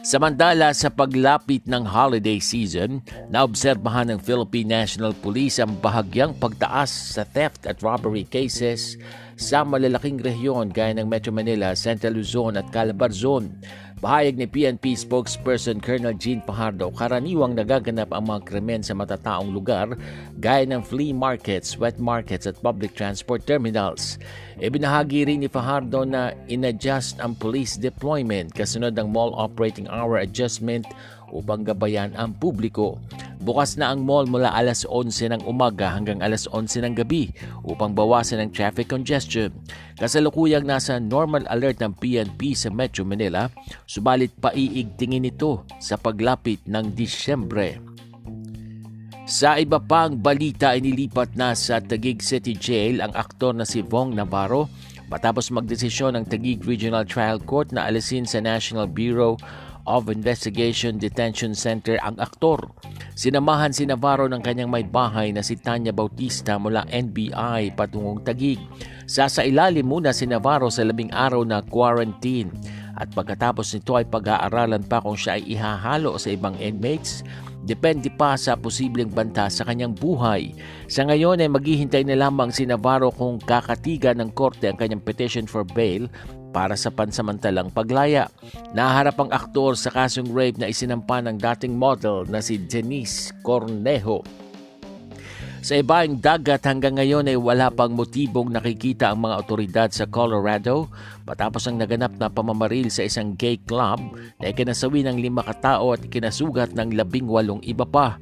Samantala 0.01 0.73
sa 0.73 0.89
paglapit 0.89 1.69
ng 1.69 1.85
holiday 1.85 2.41
season, 2.41 3.05
naobserbahan 3.29 4.09
ng 4.09 4.17
Philippine 4.17 4.81
National 4.81 5.13
Police 5.13 5.61
ang 5.61 5.77
bahagyang 5.77 6.33
pagtaas 6.41 6.89
sa 6.89 7.21
theft 7.21 7.69
at 7.69 7.85
robbery 7.85 8.25
cases 8.25 8.97
sa 9.37 9.61
malalaking 9.61 10.17
rehiyon 10.17 10.73
gaya 10.73 10.97
ng 10.97 11.05
Metro 11.05 11.29
Manila, 11.29 11.77
Central 11.77 12.17
Luzon 12.17 12.57
at 12.57 12.73
Calabarzon. 12.73 13.53
Bahayag 14.01 14.41
ni 14.41 14.49
PNP 14.49 14.97
spokesperson 14.97 15.77
Colonel 15.77 16.17
Jean 16.17 16.41
Pajardo, 16.41 16.89
karaniwang 16.89 17.53
nagaganap 17.53 18.09
ang 18.09 18.33
mga 18.33 18.49
krimen 18.49 18.81
sa 18.81 18.97
matataong 18.97 19.53
lugar 19.53 19.93
gaya 20.41 20.65
ng 20.65 20.81
flea 20.81 21.13
markets, 21.13 21.77
wet 21.77 22.01
markets 22.01 22.49
at 22.49 22.57
public 22.65 22.97
transport 22.97 23.45
terminals. 23.45 24.17
Ibinahagi 24.57 25.29
rin 25.29 25.45
ni 25.45 25.49
Fajardo 25.53 26.01
na 26.01 26.33
inadjust 26.49 27.21
ang 27.21 27.37
police 27.37 27.77
deployment 27.77 28.49
kasunod 28.57 28.97
ng 28.97 29.05
mall 29.13 29.37
operating 29.37 29.85
hour 29.93 30.17
adjustment 30.17 30.89
upang 31.31 31.63
gabayan 31.65 32.11
ang 32.19 32.35
publiko. 32.37 32.99
Bukas 33.41 33.73
na 33.73 33.89
ang 33.89 34.05
mall 34.05 34.29
mula 34.29 34.53
alas 34.53 34.85
11 34.85 35.33
ng 35.33 35.43
umaga 35.49 35.89
hanggang 35.89 36.21
alas 36.21 36.45
11 36.53 36.85
ng 36.85 36.93
gabi 37.01 37.33
upang 37.65 37.97
bawasan 37.97 38.37
ang 38.37 38.53
traffic 38.53 38.85
congestion. 38.85 39.49
Kasalukuyang 39.97 40.67
nasa 40.67 41.01
normal 41.01 41.49
alert 41.49 41.81
ng 41.81 41.97
PNP 41.97 42.53
sa 42.53 42.69
Metro 42.69 43.01
Manila, 43.01 43.49
subalit 43.89 44.29
paiigtingin 44.37 45.25
ito 45.25 45.65
sa 45.81 45.97
paglapit 45.97 46.61
ng 46.69 46.93
Disyembre. 46.93 47.81
Sa 49.31 49.55
iba 49.55 49.79
pang 49.79 50.13
balita, 50.19 50.75
inilipat 50.75 51.39
na 51.39 51.55
sa 51.55 51.79
Taguig 51.79 52.19
City 52.19 52.51
Jail 52.51 52.99
ang 52.99 53.15
aktor 53.15 53.55
na 53.55 53.63
si 53.63 53.79
Vong 53.79 54.11
Navarro 54.11 54.67
matapos 55.07 55.51
magdesisyon 55.55 56.19
ng 56.19 56.25
Taguig 56.27 56.63
Regional 56.67 57.07
Trial 57.07 57.39
Court 57.39 57.71
na 57.75 57.87
alisin 57.87 58.27
sa 58.27 58.43
National 58.43 58.91
Bureau 58.91 59.39
of 59.87 60.11
Investigation 60.11 60.99
Detention 60.99 61.53
Center 61.53 62.01
ang 62.01 62.17
aktor. 62.19 62.59
Sinamahan 63.13 63.73
si 63.73 63.85
Navarro 63.85 64.29
ng 64.29 64.41
kanyang 64.41 64.69
may 64.69 64.85
bahay 64.85 65.29
na 65.31 65.41
si 65.45 65.57
Tanya 65.57 65.93
Bautista 65.93 66.57
mula 66.57 66.85
NBI 66.89 67.73
patungong 67.73 68.21
Tagig. 68.25 68.61
Sasailalim 69.09 69.87
muna 69.87 70.11
si 70.15 70.25
Navarro 70.25 70.71
sa 70.71 70.85
labing 70.85 71.11
araw 71.11 71.41
na 71.43 71.61
quarantine 71.65 72.53
at 72.95 73.09
pagkatapos 73.11 73.73
nito 73.73 73.97
ay 73.97 74.05
pag-aaralan 74.07 74.85
pa 74.85 75.01
kung 75.01 75.17
siya 75.17 75.39
ay 75.39 75.57
ihahalo 75.57 76.15
sa 76.19 76.29
ibang 76.29 76.53
inmates 76.61 77.25
Depende 77.61 78.09
pa 78.09 78.33
sa 78.41 78.57
posibleng 78.57 79.13
banta 79.13 79.45
sa 79.45 79.61
kanyang 79.61 79.93
buhay. 79.93 80.49
Sa 80.89 81.05
ngayon 81.05 81.45
ay 81.45 81.49
maghihintay 81.49 82.01
na 82.09 82.17
lamang 82.17 82.49
si 82.49 82.65
Navarro 82.65 83.13
kung 83.13 83.37
kakatiga 83.37 84.17
ng 84.17 84.33
korte 84.33 84.65
ang 84.65 84.77
kanyang 84.81 85.05
petition 85.05 85.45
for 85.45 85.61
bail 85.61 86.09
para 86.51 86.75
sa 86.75 86.91
pansamantalang 86.91 87.71
paglaya. 87.71 88.27
Naharap 88.75 89.17
ang 89.23 89.31
aktor 89.31 89.79
sa 89.79 89.89
kasong 89.89 90.29
rape 90.29 90.59
na 90.59 90.69
isinampa 90.69 91.23
ng 91.23 91.39
dating 91.39 91.75
model 91.75 92.27
na 92.27 92.43
si 92.43 92.59
Denise 92.59 93.31
Cornejo. 93.41 94.21
Sa 95.61 95.77
ibang 95.77 96.17
dagat 96.17 96.65
hanggang 96.65 96.97
ngayon 96.97 97.29
ay 97.29 97.37
wala 97.37 97.69
pang 97.69 97.93
motibong 97.93 98.49
nakikita 98.49 99.13
ang 99.13 99.29
mga 99.29 99.45
otoridad 99.45 99.89
sa 99.93 100.09
Colorado 100.09 100.89
matapos 101.21 101.69
ang 101.69 101.77
naganap 101.77 102.17
na 102.17 102.33
pamamaril 102.33 102.89
sa 102.89 103.05
isang 103.05 103.37
gay 103.37 103.61
club 103.61 104.01
na 104.41 104.49
ikinasawi 104.49 105.05
ng 105.05 105.21
lima 105.21 105.45
katao 105.45 105.93
at 105.93 106.01
ikinasugat 106.01 106.73
ng 106.73 106.97
labing 106.97 107.29
walong 107.29 107.61
iba 107.61 107.85
pa. 107.85 108.17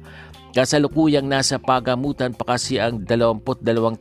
Kasalukuyang 0.50 1.30
nasa 1.30 1.62
pagamutan 1.62 2.34
pa 2.34 2.58
kasi 2.58 2.82
ang 2.82 3.06
22 3.06 3.46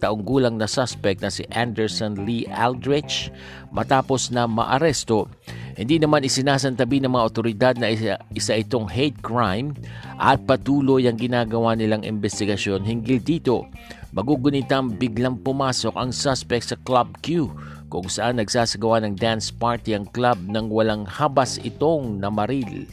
taong 0.02 0.26
gulang 0.26 0.58
na 0.58 0.66
suspect 0.66 1.22
na 1.22 1.30
si 1.30 1.46
Anderson 1.54 2.26
Lee 2.26 2.50
Aldrich 2.50 3.30
matapos 3.70 4.34
na 4.34 4.50
maaresto. 4.50 5.30
Hindi 5.78 6.02
naman 6.02 6.26
isinasantabi 6.26 7.06
ng 7.06 7.14
mga 7.14 7.28
otoridad 7.30 7.74
na 7.78 7.94
isa, 7.94 8.18
isa 8.34 8.58
itong 8.58 8.90
hate 8.90 9.22
crime 9.22 9.78
at 10.18 10.42
patuloy 10.50 11.06
ang 11.06 11.22
ginagawa 11.22 11.78
nilang 11.78 12.02
investigasyon 12.02 12.82
hinggil 12.82 13.22
dito. 13.22 13.70
Magugunitang 14.10 14.98
biglang 14.98 15.38
pumasok 15.46 15.94
ang 15.94 16.10
suspect 16.10 16.74
sa 16.74 16.78
Club 16.82 17.14
Q 17.22 17.54
kung 17.94 18.10
saan 18.10 18.42
nagsasagawa 18.42 19.06
ng 19.06 19.14
dance 19.14 19.54
party 19.54 19.94
ang 19.94 20.10
club 20.10 20.42
nang 20.50 20.66
walang 20.74 21.06
habas 21.06 21.62
itong 21.62 22.18
namaril. 22.18 22.90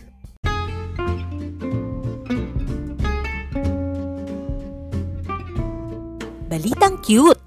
Balitang 6.46 7.02
cute! 7.02 7.42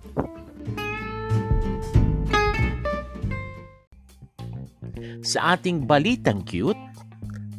Sa 5.23 5.55
ating 5.55 5.87
balitang 5.87 6.43
cute, 6.43 6.75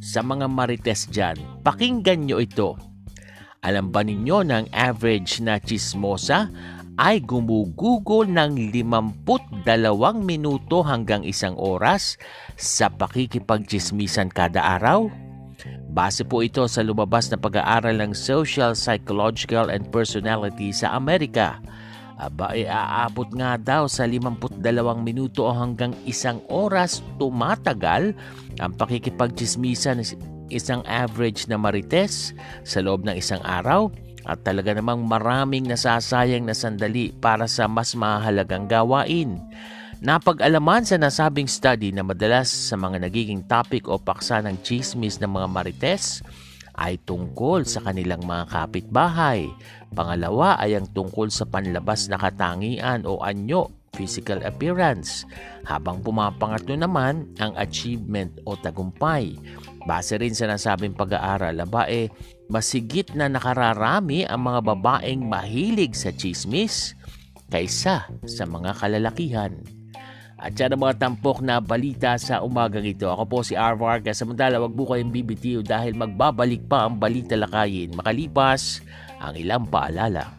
sa 0.04 0.20
mga 0.20 0.52
marites 0.52 1.08
dyan, 1.08 1.40
pakinggan 1.64 2.28
nyo 2.28 2.44
ito. 2.44 2.76
Alam 3.64 3.88
ba 3.88 4.04
ninyo 4.04 4.44
na 4.44 4.68
average 4.68 5.40
na 5.40 5.56
chismosa 5.56 6.52
ay 7.00 7.24
gumugugol 7.24 8.28
ng 8.28 8.76
52 8.76 9.64
minuto 10.20 10.84
hanggang 10.84 11.24
isang 11.24 11.56
oras 11.56 12.20
sa 12.60 12.92
pakikipagchismisan 12.92 14.28
kada 14.28 14.76
araw? 14.76 15.08
Base 15.90 16.22
po 16.22 16.40
ito 16.44 16.64
sa 16.70 16.84
lumabas 16.84 17.28
na 17.28 17.38
pag-aaral 17.38 17.98
ng 17.98 18.12
Social, 18.14 18.78
Psychological 18.78 19.68
and 19.68 19.88
Personality 19.90 20.70
sa 20.70 20.94
Amerika. 20.94 21.58
Aba, 22.20 22.52
e, 22.52 22.68
aabot 22.68 23.26
nga 23.32 23.56
daw 23.56 23.88
sa 23.88 24.04
52 24.04 24.60
minuto 25.00 25.48
o 25.48 25.56
hanggang 25.56 25.96
isang 26.04 26.36
oras 26.52 27.00
tumatagal 27.16 28.12
ang 28.60 28.72
pakikipagchismisan 28.76 30.04
ng 30.04 30.06
isang 30.52 30.84
average 30.84 31.48
na 31.48 31.56
marites 31.56 32.36
sa 32.60 32.84
loob 32.84 33.08
ng 33.08 33.16
isang 33.16 33.40
araw 33.40 33.88
at 34.28 34.44
talaga 34.44 34.76
namang 34.76 35.00
maraming 35.08 35.64
nasasayang 35.64 36.44
na 36.44 36.52
sandali 36.52 37.08
para 37.24 37.48
sa 37.48 37.64
mas 37.64 37.96
mahalagang 37.96 38.68
gawain. 38.68 39.40
Napag-alaman 40.00 40.80
sa 40.80 40.96
nasabing 40.96 41.44
study 41.44 41.92
na 41.92 42.00
madalas 42.00 42.48
sa 42.48 42.72
mga 42.72 43.04
nagiging 43.04 43.44
topic 43.44 43.84
o 43.84 44.00
paksa 44.00 44.40
ng 44.40 44.56
chismis 44.64 45.20
ng 45.20 45.28
mga 45.28 45.44
marites 45.52 46.24
ay 46.80 46.96
tungkol 47.04 47.68
sa 47.68 47.84
kanilang 47.84 48.24
mga 48.24 48.48
kapitbahay. 48.48 49.52
Pangalawa 49.92 50.56
ay 50.56 50.80
ang 50.80 50.88
tungkol 50.96 51.28
sa 51.28 51.44
panlabas 51.44 52.08
na 52.08 52.16
katangian 52.16 53.04
o 53.04 53.20
anyo, 53.20 53.68
physical 53.92 54.40
appearance. 54.40 55.28
Habang 55.68 56.00
pumapangatlo 56.00 56.80
naman 56.80 57.28
ang 57.36 57.52
achievement 57.60 58.32
o 58.48 58.56
tagumpay. 58.56 59.36
Base 59.84 60.16
rin 60.16 60.32
sa 60.32 60.48
nasabing 60.48 60.96
pag-aaral, 60.96 61.60
babae, 61.68 62.08
masigit 62.48 63.12
na 63.12 63.28
nakararami 63.28 64.24
ang 64.24 64.48
mga 64.48 64.64
babaeng 64.64 65.28
mahilig 65.28 65.92
sa 65.92 66.08
chismis 66.08 66.96
kaysa 67.52 68.08
sa 68.24 68.44
mga 68.48 68.80
kalalakihan. 68.80 69.79
At 70.40 70.56
yan 70.56 70.72
ang 70.72 70.88
mga 70.88 70.96
tampok 70.96 71.44
na 71.44 71.60
balita 71.60 72.16
sa 72.16 72.40
umagang 72.40 72.88
ito. 72.88 73.04
Ako 73.12 73.28
po 73.28 73.38
si 73.44 73.52
R. 73.52 73.76
Vargas. 73.76 74.24
Samantala, 74.24 74.56
wag 74.56 74.72
po 74.72 74.88
kayong 74.88 75.12
bibitiw 75.12 75.60
dahil 75.60 75.92
magbabalik 75.92 76.64
pa 76.64 76.88
ang 76.88 76.96
balita 76.96 77.36
lakayin 77.36 77.92
makalipas 77.92 78.80
ang 79.20 79.36
ilang 79.36 79.68
paalala. 79.68 80.32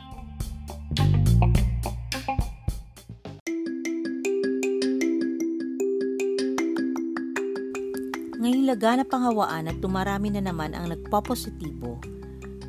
Ngayong 8.41 8.65
laganap 8.65 9.05
ang 9.13 9.23
hawaan 9.29 9.69
at 9.69 9.77
tumarami 9.85 10.33
na 10.33 10.41
naman 10.41 10.73
ang 10.73 10.89
nagpopositibo, 10.89 12.01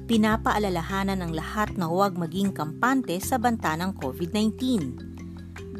pinapaalalahanan 0.04 1.24
ng 1.24 1.32
lahat 1.32 1.72
na 1.80 1.88
huwag 1.88 2.12
maging 2.12 2.52
kampante 2.52 3.16
sa 3.24 3.40
banta 3.40 3.72
ng 3.80 3.96
COVID-19 3.96 5.11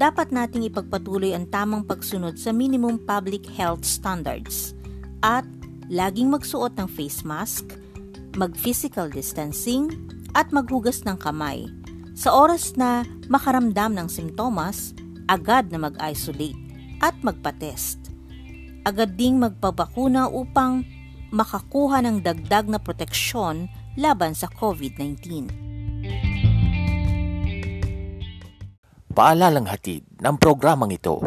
dapat 0.03 0.35
nating 0.35 0.67
ipagpatuloy 0.67 1.31
ang 1.31 1.47
tamang 1.47 1.87
pagsunod 1.87 2.35
sa 2.35 2.51
minimum 2.51 2.99
public 3.07 3.47
health 3.47 3.87
standards 3.87 4.75
at 5.23 5.47
laging 5.87 6.27
magsuot 6.27 6.75
ng 6.75 6.91
face 6.91 7.23
mask, 7.23 7.79
mag-physical 8.35 9.07
distancing, 9.07 9.95
at 10.35 10.51
maghugas 10.51 11.07
ng 11.07 11.15
kamay. 11.23 11.71
Sa 12.19 12.35
oras 12.35 12.75
na 12.75 13.07
makaramdam 13.31 13.95
ng 13.95 14.11
simptomas, 14.11 14.91
agad 15.31 15.71
na 15.71 15.79
mag-isolate 15.87 16.59
at 16.99 17.15
magpa-test. 17.23 18.11
Agad 18.83 19.15
ding 19.15 19.39
magpabakuna 19.39 20.27
upang 20.27 20.83
makakuha 21.31 22.03
ng 22.03 22.27
dagdag 22.27 22.67
na 22.67 22.83
proteksyon 22.83 23.71
laban 23.95 24.35
sa 24.35 24.51
COVID-19. 24.51 25.72
Paalalang 29.13 29.69
hatid 29.69 30.09
ng 30.25 30.41
programang 30.41 30.89
ito. 30.89 31.21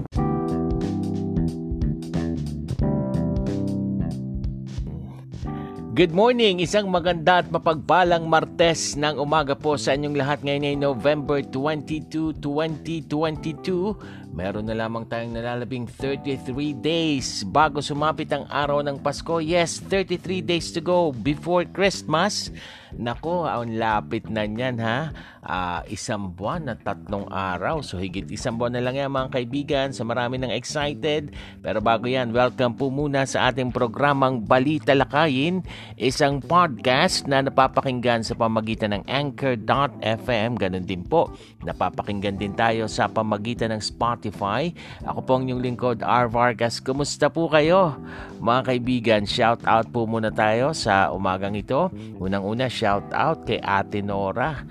Good 5.93 6.09
morning! 6.09 6.65
Isang 6.65 6.89
maganda 6.89 7.45
at 7.45 7.53
mapagpalang 7.53 8.25
Martes 8.25 8.97
ng 8.97 9.21
umaga 9.21 9.53
po 9.53 9.77
sa 9.77 9.93
inyong 9.93 10.17
lahat 10.17 10.41
ngayon 10.41 10.65
ay 10.65 10.75
November 10.81 11.45
22, 11.45 12.41
2022. 12.41 14.24
Meron 14.35 14.67
na 14.67 14.75
lamang 14.75 15.07
tayong 15.07 15.31
nalalabing 15.31 15.87
33 15.87 16.75
days 16.75 17.47
bago 17.47 17.79
sumapit 17.79 18.27
ang 18.35 18.43
araw 18.51 18.83
ng 18.83 18.99
Pasko. 18.99 19.39
Yes, 19.39 19.79
33 19.79 20.43
days 20.43 20.75
to 20.75 20.83
go 20.83 21.15
before 21.15 21.63
Christmas. 21.63 22.51
Nako, 22.95 23.43
ang 23.43 23.75
lapit 23.75 24.27
na 24.31 24.47
niyan 24.47 24.79
ha. 24.79 25.11
Uh, 25.45 25.83
isang 25.91 26.31
buwan 26.31 26.67
na 26.67 26.75
tatlong 26.79 27.27
araw. 27.27 27.83
So 27.83 27.99
higit 27.99 28.27
isang 28.31 28.55
buwan 28.55 28.75
na 28.75 28.83
lang 28.83 28.95
yan 28.99 29.11
mga 29.11 29.29
kaibigan. 29.35 29.87
So, 29.91 30.07
marami 30.07 30.41
ng 30.41 30.49
excited. 30.49 31.35
Pero 31.61 31.83
bago 31.83 32.07
yan, 32.07 32.31
welcome 32.31 32.73
po 32.73 32.89
muna 32.89 33.27
sa 33.27 33.51
ating 33.51 33.69
programang 33.69 34.41
Balita 34.43 34.95
Lakayin. 34.95 35.61
Isang 35.99 36.41
podcast 36.41 37.27
na 37.29 37.43
napapakinggan 37.43 38.23
sa 38.25 38.33
pamagitan 38.35 38.95
ng 38.95 39.03
Anchor.fm. 39.05 40.49
Ganon 40.57 40.87
din 40.87 41.03
po. 41.05 41.29
Napapakinggan 41.67 42.39
din 42.39 42.55
tayo 42.57 42.89
sa 42.89 43.11
pamagitan 43.11 43.75
ng 43.75 43.81
Spotify. 44.25 44.73
Ako 45.05 45.19
po 45.21 45.31
ang 45.37 45.45
inyong 45.45 45.61
lingkod, 45.61 45.97
R. 46.01 46.25
Vargas. 46.33 46.81
Kumusta 46.81 47.29
po 47.29 47.45
kayo? 47.45 47.93
Mga 48.41 48.61
kaibigan, 48.65 49.21
shout 49.29 49.61
out 49.69 49.85
po 49.93 50.09
muna 50.09 50.33
tayo 50.33 50.73
sa 50.73 51.13
umagang 51.13 51.53
ito. 51.53 51.93
Unang-una, 52.17 52.65
shout 52.65 53.05
out 53.13 53.45
kay 53.45 53.61
Ate 53.61 54.01
Nora 54.01 54.65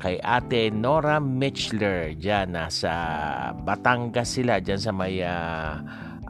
kay 0.00 0.16
Ate 0.24 0.72
Nora 0.72 1.20
Mitchler 1.20 2.16
dyan 2.16 2.56
nasa 2.56 2.88
Batangas 3.52 4.32
sila 4.32 4.56
dyan 4.56 4.80
sa 4.80 4.96
may 4.96 5.20
uh, 5.20 5.76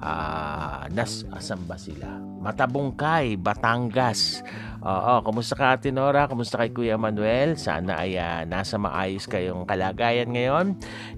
uh, 0.00 0.88
nas, 0.90 1.22
asan 1.30 1.60
ba 1.68 1.76
sila? 1.76 2.08
Matabungkay, 2.40 3.36
Batangas. 3.36 4.40
Oo, 4.80 5.20
kumusta 5.20 5.54
ka 5.54 5.76
Ate 5.76 5.92
Nora? 5.92 6.24
Kumusta 6.24 6.56
kay 6.56 6.72
Kuya 6.72 6.96
Manuel? 6.96 7.60
Sana 7.60 8.00
ay 8.00 8.16
uh, 8.16 8.48
nasa 8.48 8.80
maayos 8.80 9.28
kayong 9.28 9.68
kalagayan 9.68 10.32
ngayon. 10.32 10.66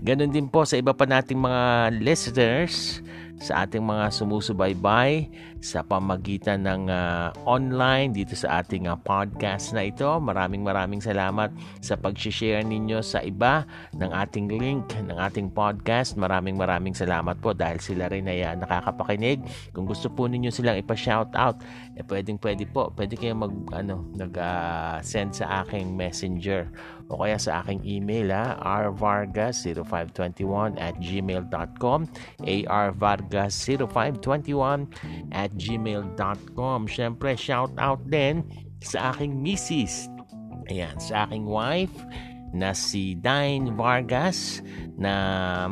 Ganon 0.03 0.35
din 0.35 0.51
po 0.51 0.67
sa 0.67 0.75
iba 0.75 0.91
pa 0.91 1.07
nating 1.07 1.39
mga 1.39 1.95
listeners 2.03 3.01
sa 3.42 3.66
ating 3.66 3.82
mga 3.82 4.14
sumusubaybay 4.14 5.26
sa 5.58 5.82
pamagitan 5.82 6.62
ng 6.62 6.87
uh, 6.87 7.34
online 7.42 8.14
dito 8.14 8.38
sa 8.38 8.62
ating 8.62 8.87
uh, 8.87 8.94
podcast 8.94 9.75
na 9.75 9.90
ito. 9.90 10.06
Maraming 10.22 10.62
maraming 10.62 11.02
salamat 11.02 11.50
sa 11.82 11.99
pag-share 11.99 12.62
ninyo 12.62 13.02
sa 13.02 13.18
iba 13.26 13.66
ng 13.99 14.11
ating 14.11 14.46
link 14.46 14.94
ng 15.02 15.18
ating 15.18 15.50
podcast. 15.50 16.14
Maraming 16.14 16.54
maraming 16.54 16.94
salamat 16.94 17.38
po 17.42 17.50
dahil 17.50 17.82
sila 17.82 18.06
rin 18.06 18.30
ay 18.30 18.46
uh, 18.46 18.54
nakakapakinig. 18.54 19.42
Kung 19.75 19.90
gusto 19.90 20.06
po 20.06 20.30
ninyo 20.30 20.54
silang 20.54 20.78
ipa-shout 20.78 21.34
out, 21.34 21.58
eh 21.99 22.06
pwedeng 22.06 22.38
pwede 22.38 22.62
po. 22.70 22.94
Pwede 22.94 23.18
kayong 23.18 23.42
mag 23.42 23.54
ano, 23.75 24.06
nag-send 24.14 25.34
uh, 25.34 25.38
sa 25.42 25.46
aking 25.66 25.99
messenger 25.99 26.70
o 27.12 27.21
kaya 27.21 27.37
sa 27.37 27.61
aking 27.61 27.85
email 27.85 28.33
ha, 28.33 28.57
rvargas0521 28.88 30.81
at 30.81 30.96
gmail.com 30.98 32.09
arvargas0521 32.48 34.88
at 35.37 35.53
gmail.com 35.61 36.88
Siyempre, 36.88 37.37
shout 37.37 37.77
out 37.77 38.01
din 38.09 38.40
sa 38.81 39.12
aking 39.12 39.44
misis. 39.44 40.09
Ayan, 40.72 40.96
sa 40.96 41.29
aking 41.29 41.44
wife 41.44 41.92
na 42.53 42.77
si 42.77 43.17
Dine 43.17 43.73
Vargas 43.73 44.61
na 45.01 45.12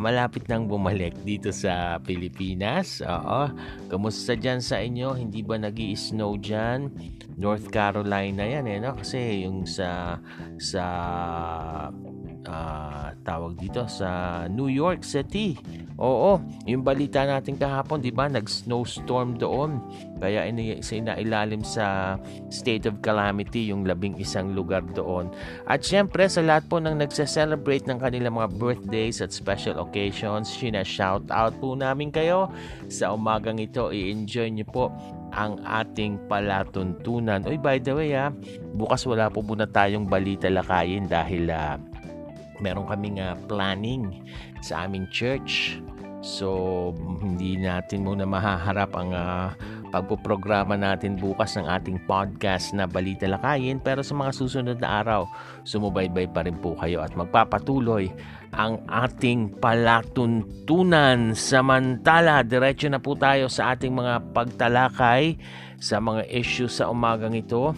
malapit 0.00 0.48
nang 0.48 0.64
bumalik 0.64 1.12
dito 1.22 1.52
sa 1.52 2.00
Pilipinas. 2.00 3.04
Oo. 3.04 3.52
Kamusta 3.92 4.32
dyan 4.34 4.64
sa 4.64 4.80
inyo? 4.80 5.12
Hindi 5.14 5.44
ba 5.44 5.60
nag 5.60 5.76
snow 5.76 6.40
dyan? 6.40 6.88
North 7.40 7.72
Carolina 7.72 8.44
yan 8.44 8.68
eh, 8.68 8.78
no? 8.80 8.96
Kasi 8.96 9.44
yung 9.48 9.64
sa 9.64 10.20
sa 10.60 10.84
uh, 12.50 13.14
tawag 13.22 13.54
dito 13.54 13.86
sa 13.86 14.44
New 14.50 14.66
York 14.66 15.06
City. 15.06 15.54
Oo, 16.00 16.42
yung 16.66 16.82
balita 16.82 17.22
natin 17.22 17.54
kahapon, 17.54 18.02
'di 18.02 18.10
ba, 18.10 18.26
nag-snowstorm 18.26 19.38
doon. 19.38 19.78
Kaya 20.18 20.50
inailalim 20.50 21.62
sa 21.62 22.18
state 22.50 22.90
of 22.90 22.98
calamity 23.00 23.70
yung 23.70 23.86
labing 23.86 24.18
isang 24.18 24.52
lugar 24.52 24.82
doon. 24.92 25.30
At 25.70 25.86
syempre 25.86 26.26
sa 26.26 26.42
lahat 26.42 26.66
po 26.66 26.82
ng 26.82 26.98
nagse-celebrate 26.98 27.86
ng 27.86 28.02
kanilang 28.02 28.36
mga 28.36 28.50
birthdays 28.58 29.22
at 29.22 29.30
special 29.30 29.78
occasions, 29.80 30.50
sina 30.50 30.82
shout 30.82 31.24
out 31.30 31.54
po 31.62 31.78
namin 31.78 32.10
kayo 32.10 32.50
sa 32.90 33.14
umagang 33.14 33.60
ito. 33.62 33.94
I-enjoy 33.94 34.50
niyo 34.52 34.66
po 34.68 34.84
ang 35.30 35.62
ating 35.62 36.18
palatuntunan. 36.26 37.46
Oy, 37.46 37.56
by 37.56 37.78
the 37.78 37.94
way, 37.94 38.10
ha, 38.16 38.34
bukas 38.74 39.06
wala 39.06 39.30
po 39.30 39.44
muna 39.44 39.68
tayong 39.68 40.10
balita 40.10 40.50
lakayin 40.50 41.06
dahil 41.06 41.50
uh, 41.50 41.78
meron 42.60 42.86
kaming 42.86 43.20
uh, 43.20 43.36
planning 43.48 44.24
sa 44.60 44.86
aming 44.86 45.08
church. 45.10 45.80
So, 46.20 46.92
hindi 47.24 47.56
natin 47.56 48.04
muna 48.04 48.28
mahaharap 48.28 48.92
ang 48.92 49.16
uh, 49.16 49.56
pagpoprograma 49.88 50.76
natin 50.76 51.16
bukas 51.16 51.56
ng 51.56 51.64
ating 51.64 52.04
podcast 52.04 52.76
na 52.76 52.84
Balita 52.84 53.24
Lakayin. 53.24 53.80
Pero 53.80 54.04
sa 54.04 54.12
mga 54.12 54.36
susunod 54.36 54.78
na 54.84 55.00
araw, 55.00 55.24
sumubaybay 55.64 56.28
pa 56.28 56.44
rin 56.44 56.60
po 56.60 56.76
kayo 56.76 57.00
at 57.00 57.16
magpapatuloy 57.16 58.12
ang 58.52 58.84
ating 58.86 59.58
palatuntunan. 59.64 61.32
Samantala, 61.32 62.44
diretso 62.44 62.92
na 62.92 63.00
po 63.00 63.16
tayo 63.16 63.48
sa 63.48 63.72
ating 63.72 63.96
mga 63.96 64.36
pagtalakay 64.36 65.40
sa 65.80 66.04
mga 66.04 66.28
issues 66.28 66.78
sa 66.84 66.92
umagang 66.92 67.32
ito. 67.32 67.72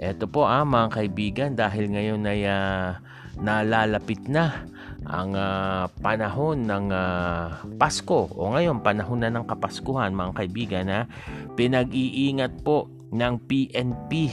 Ito 0.00 0.26
po 0.26 0.48
ah, 0.48 0.66
mga 0.66 0.88
kaibigan, 0.90 1.50
dahil 1.52 1.92
ngayon 1.92 2.26
ay 2.26 2.48
uh, 2.48 2.98
nalalapit 3.40 4.26
na 4.30 4.66
ang 5.04 5.36
uh, 5.36 5.84
panahon 6.00 6.64
ng 6.64 6.86
uh, 6.88 7.60
Pasko. 7.76 8.30
O 8.32 8.54
ngayon 8.56 8.80
panahon 8.80 9.20
na 9.20 9.32
ng 9.32 9.44
Kapaskuhan 9.44 10.16
mga 10.16 10.32
kaibigan 10.32 10.86
ha? 10.88 11.02
Pinag-iingat 11.54 12.64
po 12.64 12.88
ng 13.14 13.34
PNP 13.44 14.32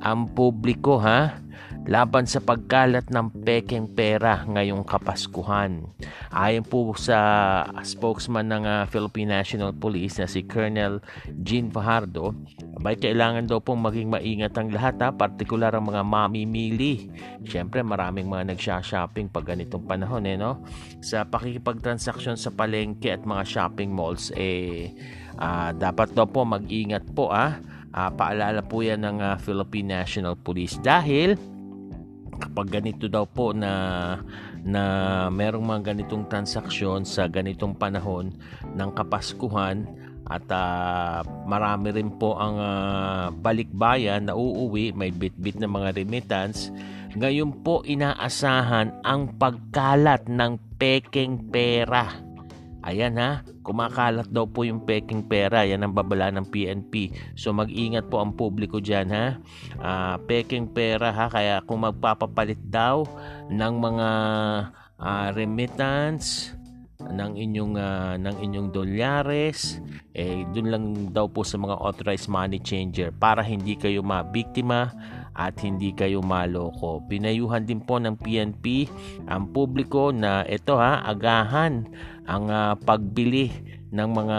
ang 0.00 0.30
publiko 0.32 1.00
ha 1.00 1.40
laban 1.88 2.28
sa 2.28 2.44
pagkalat 2.44 3.08
ng 3.08 3.44
pekeng 3.44 3.88
pera 3.88 4.44
ngayong 4.44 4.84
Kapaskuhan. 4.84 5.88
Ayon 6.30 6.66
po 6.66 6.92
sa 6.94 7.18
spokesman 7.80 8.46
ng 8.52 8.64
uh, 8.68 8.84
Philippine 8.86 9.40
National 9.40 9.72
Police 9.72 10.20
na 10.20 10.28
si 10.28 10.44
Colonel 10.44 11.00
Jean 11.40 11.72
Fajardo, 11.72 12.36
abay 12.78 13.00
kailangan 13.00 13.48
daw 13.48 13.58
pong 13.64 13.80
maging 13.80 14.12
maingat 14.12 14.54
ang 14.60 14.68
lahat 14.70 15.00
ha, 15.00 15.10
partikular 15.10 15.72
ang 15.72 15.88
mga 15.88 16.02
mamimili. 16.04 17.08
Siyempre 17.48 17.80
maraming 17.80 18.28
mga 18.28 18.54
nagsha-shopping 18.54 19.32
pag 19.32 19.48
ganitong 19.48 19.88
panahon 19.88 20.28
eh 20.28 20.36
no. 20.36 20.62
Sa 21.00 21.24
pakikipagtransaksyon 21.26 22.36
sa 22.36 22.52
palengke 22.52 23.10
at 23.10 23.24
mga 23.24 23.42
shopping 23.42 23.90
malls 23.90 24.30
eh 24.36 24.92
uh, 25.40 25.72
dapat 25.74 26.12
daw 26.12 26.28
po 26.28 26.44
mag-ingat 26.44 27.08
po 27.16 27.32
ah. 27.32 27.58
Uh, 27.90 28.06
paalala 28.14 28.62
po 28.62 28.86
yan 28.86 29.02
ng 29.02 29.18
uh, 29.18 29.34
Philippine 29.42 29.98
National 29.98 30.38
Police 30.38 30.78
dahil 30.78 31.34
kapag 32.38 32.80
ganito 32.80 33.10
daw 33.10 33.26
po 33.26 33.50
na 33.50 33.72
na 34.60 34.82
merong 35.32 35.64
mga 35.64 35.94
ganitong 35.94 36.28
transaksyon 36.28 37.08
sa 37.08 37.26
ganitong 37.26 37.72
panahon 37.74 38.36
ng 38.76 38.90
Kapaskuhan 38.92 39.88
at 40.30 40.46
uh, 40.52 41.24
marami 41.48 41.90
rin 41.90 42.12
po 42.14 42.38
ang 42.38 42.60
uh, 42.60 43.26
balikbayan 43.34 44.30
na 44.30 44.36
uuwi, 44.38 44.94
may 44.94 45.10
bitbit 45.10 45.58
na 45.58 45.66
mga 45.66 45.96
remittance. 45.96 46.70
Ngayon 47.18 47.66
po 47.66 47.82
inaasahan 47.82 49.02
ang 49.02 49.34
pagkalat 49.34 50.30
ng 50.30 50.78
pekeng 50.78 51.50
pera 51.50 52.30
Ayan 52.80 53.20
ha, 53.20 53.44
kumakalat 53.70 54.26
daw 54.26 54.50
po 54.50 54.66
yung 54.66 54.82
peking 54.82 55.30
pera. 55.30 55.62
Yan 55.62 55.86
ang 55.86 55.94
babala 55.94 56.34
ng 56.34 56.50
PNP. 56.50 57.14
So 57.38 57.54
mag-ingat 57.54 58.10
po 58.10 58.18
ang 58.18 58.34
publiko 58.34 58.82
dyan 58.82 59.14
ha. 59.14 59.38
Uh, 59.78 60.18
peking 60.26 60.66
pera 60.74 61.14
ha, 61.14 61.30
kaya 61.30 61.62
kung 61.62 61.86
magpapapalit 61.86 62.58
daw 62.66 63.06
ng 63.46 63.74
mga 63.78 64.08
uh, 64.98 65.28
remittance, 65.38 66.58
ng 67.00 67.32
inyong 67.32 67.80
uh, 67.80 68.14
ng 68.20 68.36
inyong 68.44 68.68
dolyares 68.76 69.80
eh 70.12 70.44
doon 70.52 70.68
lang 70.68 70.84
daw 71.16 71.32
po 71.32 71.46
sa 71.46 71.56
mga 71.56 71.80
authorized 71.80 72.28
money 72.28 72.60
changer 72.60 73.08
para 73.08 73.40
hindi 73.40 73.72
kayo 73.72 74.04
mabiktima 74.04 74.92
at 75.30 75.56
hindi 75.62 75.94
kayo 75.94 76.20
maloko. 76.20 77.00
Pinayuhan 77.06 77.64
din 77.64 77.80
po 77.80 77.96
ng 77.96 78.18
PNP 78.18 78.90
ang 79.30 79.48
publiko 79.54 80.12
na 80.12 80.44
ito 80.44 80.76
ha, 80.76 81.00
agahan 81.06 81.88
ang 82.30 82.46
uh, 82.46 82.78
pagbili 82.78 83.50
ng 83.90 84.06
mga 84.06 84.38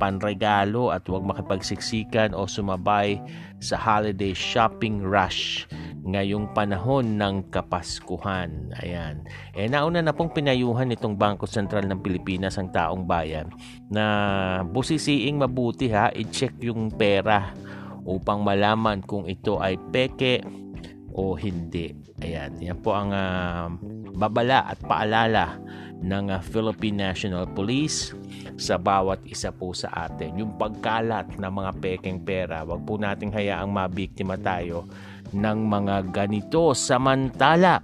panregalo 0.00 0.88
at 0.88 1.04
huwag 1.04 1.28
makipagsiksikan 1.28 2.32
o 2.32 2.48
sumabay 2.48 3.20
sa 3.60 3.76
holiday 3.76 4.32
shopping 4.32 5.04
rush 5.04 5.68
ngayong 6.08 6.48
panahon 6.56 7.20
ng 7.20 7.52
Kapaskuhan. 7.52 8.72
Ayan. 8.80 9.20
Eh 9.52 9.68
nauna 9.68 10.00
na 10.00 10.16
pong 10.16 10.32
pinayuhan 10.32 10.88
itong 10.88 11.20
Bangko 11.20 11.44
Sentral 11.44 11.84
ng 11.84 12.00
Pilipinas 12.00 12.56
ang 12.56 12.72
taong 12.72 13.04
bayan 13.04 13.52
na 13.92 14.64
busisiing 14.64 15.36
mabuti 15.36 15.92
ha, 15.92 16.08
i-check 16.16 16.56
yung 16.64 16.88
pera 16.88 17.52
upang 18.08 18.40
malaman 18.40 19.04
kung 19.04 19.28
ito 19.28 19.60
ay 19.60 19.76
peke 19.92 20.40
o 21.12 21.36
hindi. 21.36 21.92
Ayan, 22.24 22.56
yan 22.56 22.80
po 22.80 22.96
ang 22.96 23.12
uh, 23.12 23.68
babala 24.18 24.66
at 24.66 24.78
paalala 24.82 25.62
ng 26.02 26.30
uh, 26.30 26.42
Philippine 26.42 27.10
National 27.10 27.46
Police 27.46 28.14
sa 28.58 28.74
bawat 28.74 29.22
isa 29.26 29.54
po 29.54 29.70
sa 29.70 29.90
atin. 29.94 30.42
Yung 30.42 30.58
pagkalat 30.58 31.38
ng 31.38 31.52
mga 31.52 31.72
pekeng 31.78 32.20
pera, 32.22 32.66
wag 32.66 32.82
po 32.82 32.98
nating 32.98 33.30
hayaang 33.30 33.70
mabiktima 33.70 34.34
tayo 34.34 34.86
ng 35.30 35.58
mga 35.66 36.10
ganito. 36.10 36.74
Samantala, 36.74 37.78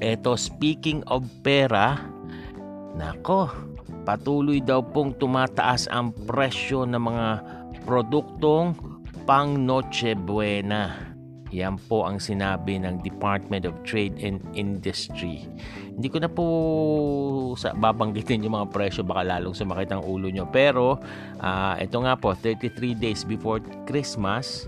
eto 0.00 0.36
speaking 0.40 1.04
of 1.08 1.24
pera, 1.44 2.00
nako, 2.96 3.52
patuloy 4.08 4.64
daw 4.64 4.80
pong 4.80 5.16
tumataas 5.20 5.88
ang 5.92 6.16
presyo 6.24 6.88
ng 6.88 7.00
mga 7.00 7.28
produktong 7.84 8.72
pang 9.28 9.56
Noche 9.64 10.16
Buena. 10.16 11.13
Yan 11.54 11.78
po 11.86 12.02
ang 12.02 12.18
sinabi 12.18 12.82
ng 12.82 12.98
Department 13.06 13.62
of 13.62 13.78
Trade 13.86 14.18
and 14.26 14.42
Industry. 14.58 15.46
Hindi 15.94 16.10
ko 16.10 16.18
na 16.18 16.26
po 16.26 16.44
sa 17.54 17.70
babanggitin 17.70 18.42
yung 18.42 18.58
mga 18.58 18.74
presyo 18.74 19.06
baka 19.06 19.22
lalong 19.22 19.54
sumakit 19.54 19.94
ang 19.94 20.02
ulo 20.02 20.26
nyo. 20.34 20.50
Pero 20.50 20.98
uh, 21.38 21.74
ito 21.78 22.02
nga 22.02 22.18
po, 22.18 22.34
33 22.34 22.98
days 22.98 23.22
before 23.22 23.62
Christmas, 23.86 24.66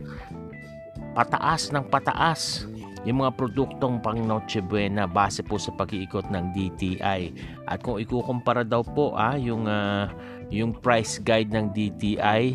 pataas 1.18 1.75
ng 1.75 1.90
pataas 1.90 2.70
yung 3.03 3.22
mga 3.22 3.35
produktong 3.38 4.03
pang 4.03 4.18
Noche 4.18 4.62
Buena 4.62 5.07
base 5.07 5.42
po 5.42 5.59
sa 5.59 5.75
pag-iikot 5.75 6.31
ng 6.31 6.55
DTI. 6.55 7.35
At 7.66 7.83
kung 7.83 7.99
ikukumpara 7.99 8.62
daw 8.62 8.87
po 8.87 9.14
ah, 9.14 9.35
yung, 9.35 9.66
uh, 9.66 10.11
yung 10.51 10.75
price 10.79 11.18
guide 11.18 11.51
ng 11.51 11.75
DTI 11.75 12.55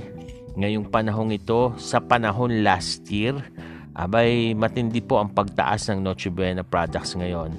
ngayong 0.60 0.92
panahong 0.92 1.32
ito 1.32 1.72
sa 1.80 2.04
panahon 2.04 2.68
last 2.68 3.08
year, 3.08 3.40
abay 3.96 4.56
matindi 4.56 5.04
po 5.04 5.20
ang 5.20 5.32
pagtaas 5.32 5.92
ng 5.92 6.00
Noche 6.00 6.32
Buena 6.32 6.64
products 6.64 7.16
ngayon. 7.16 7.52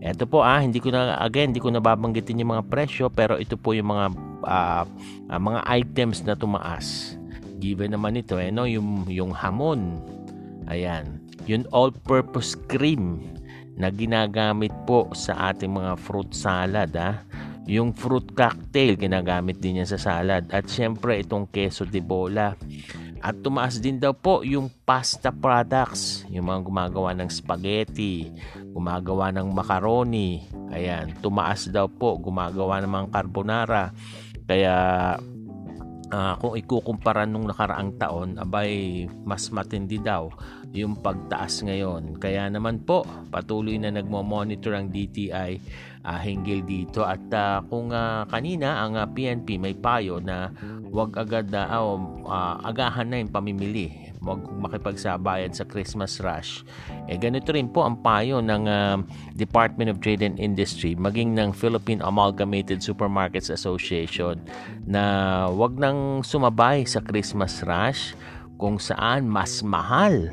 Ito 0.00 0.24
po 0.24 0.40
ah, 0.40 0.62
hindi 0.62 0.80
ko 0.80 0.94
na 0.94 1.18
again, 1.20 1.52
hindi 1.52 1.60
ko 1.60 1.68
na 1.68 1.82
babanggitin 1.82 2.40
yung 2.40 2.56
mga 2.56 2.66
presyo 2.70 3.12
pero 3.12 3.36
ito 3.36 3.58
po 3.58 3.76
yung 3.76 3.92
mga 3.92 4.06
uh, 4.46 4.84
uh, 5.28 5.40
mga 5.40 5.60
items 5.68 6.24
na 6.24 6.38
tumaas. 6.38 7.18
Given 7.60 7.92
naman 7.92 8.16
ito 8.16 8.40
eh 8.40 8.48
no, 8.48 8.64
yung 8.64 9.04
yung 9.10 9.34
hamon. 9.34 10.00
Ayan, 10.70 11.18
yung 11.50 11.66
all-purpose 11.74 12.54
cream 12.70 13.26
na 13.74 13.90
ginagamit 13.90 14.70
po 14.86 15.10
sa 15.12 15.50
ating 15.50 15.74
mga 15.74 15.98
fruit 15.98 16.30
salad 16.30 16.94
ah. 16.94 17.20
Yung 17.68 17.94
fruit 17.94 18.24
cocktail 18.34 18.96
ginagamit 18.96 19.60
din 19.60 19.82
yan 19.82 19.88
sa 19.90 20.00
salad 20.00 20.48
at 20.50 20.64
syempre 20.66 21.20
itong 21.22 21.46
queso 21.52 21.86
de 21.86 22.02
bola 22.02 22.56
at 23.20 23.36
tumaas 23.44 23.76
din 23.76 24.00
daw 24.00 24.16
po 24.16 24.40
yung 24.40 24.72
pasta 24.88 25.28
products, 25.28 26.24
yung 26.32 26.48
mga 26.48 26.60
gumagawa 26.64 27.12
ng 27.12 27.28
spaghetti, 27.28 28.32
gumagawa 28.72 29.28
ng 29.36 29.48
macaroni. 29.52 30.48
Ayan, 30.72 31.12
tumaas 31.20 31.68
daw 31.68 31.84
po, 31.84 32.16
gumagawa 32.16 32.80
ng 32.80 32.88
mga 32.88 33.06
carbonara. 33.12 33.84
Kaya 34.48 34.76
uh, 36.10 36.34
kung 36.40 36.56
ikukumpara 36.56 37.28
nung 37.28 37.44
nakaraang 37.44 38.00
taon, 38.00 38.28
abay 38.40 39.04
mas 39.22 39.52
matindi 39.52 40.00
daw 40.00 40.32
yung 40.72 40.98
pagtaas 40.98 41.60
ngayon. 41.66 42.18
Kaya 42.18 42.48
naman 42.48 42.82
po, 42.82 43.02
patuloy 43.28 43.76
na 43.76 43.92
nagmo-monitor 43.92 44.74
ang 44.74 44.88
DTI 44.88 45.60
uh, 46.04 46.20
hinggil 46.20 46.64
dito. 46.64 47.04
At 47.04 47.22
uh, 47.32 47.64
kung 47.68 47.92
uh, 47.92 48.24
kanina 48.28 48.84
ang 48.84 48.96
uh, 48.96 49.06
PNP 49.08 49.60
may 49.60 49.76
payo 49.76 50.20
na 50.20 50.52
wag 50.90 51.16
agad 51.16 51.52
na 51.52 51.68
uh, 51.70 51.96
uh, 52.26 52.56
agahan 52.64 53.08
na 53.10 53.16
yung 53.20 53.32
pamimili. 53.32 54.10
Wag 54.20 54.44
makipagsabayan 54.60 55.56
sa 55.56 55.64
Christmas 55.64 56.20
rush. 56.20 56.60
Eh 57.08 57.16
ganito 57.16 57.56
rin 57.56 57.72
po 57.72 57.88
ang 57.88 58.04
payo 58.04 58.44
ng 58.44 58.68
uh, 58.68 59.00
Department 59.32 59.88
of 59.88 60.04
Trade 60.04 60.20
and 60.20 60.36
Industry 60.36 60.92
maging 60.92 61.32
ng 61.40 61.56
Philippine 61.56 62.04
Amalgamated 62.04 62.84
Supermarkets 62.84 63.48
Association 63.48 64.36
na 64.84 65.48
wag 65.48 65.80
nang 65.80 66.20
sumabay 66.20 66.84
sa 66.84 67.00
Christmas 67.00 67.64
rush 67.64 68.12
kung 68.60 68.76
saan 68.76 69.24
mas 69.24 69.64
mahal 69.64 70.28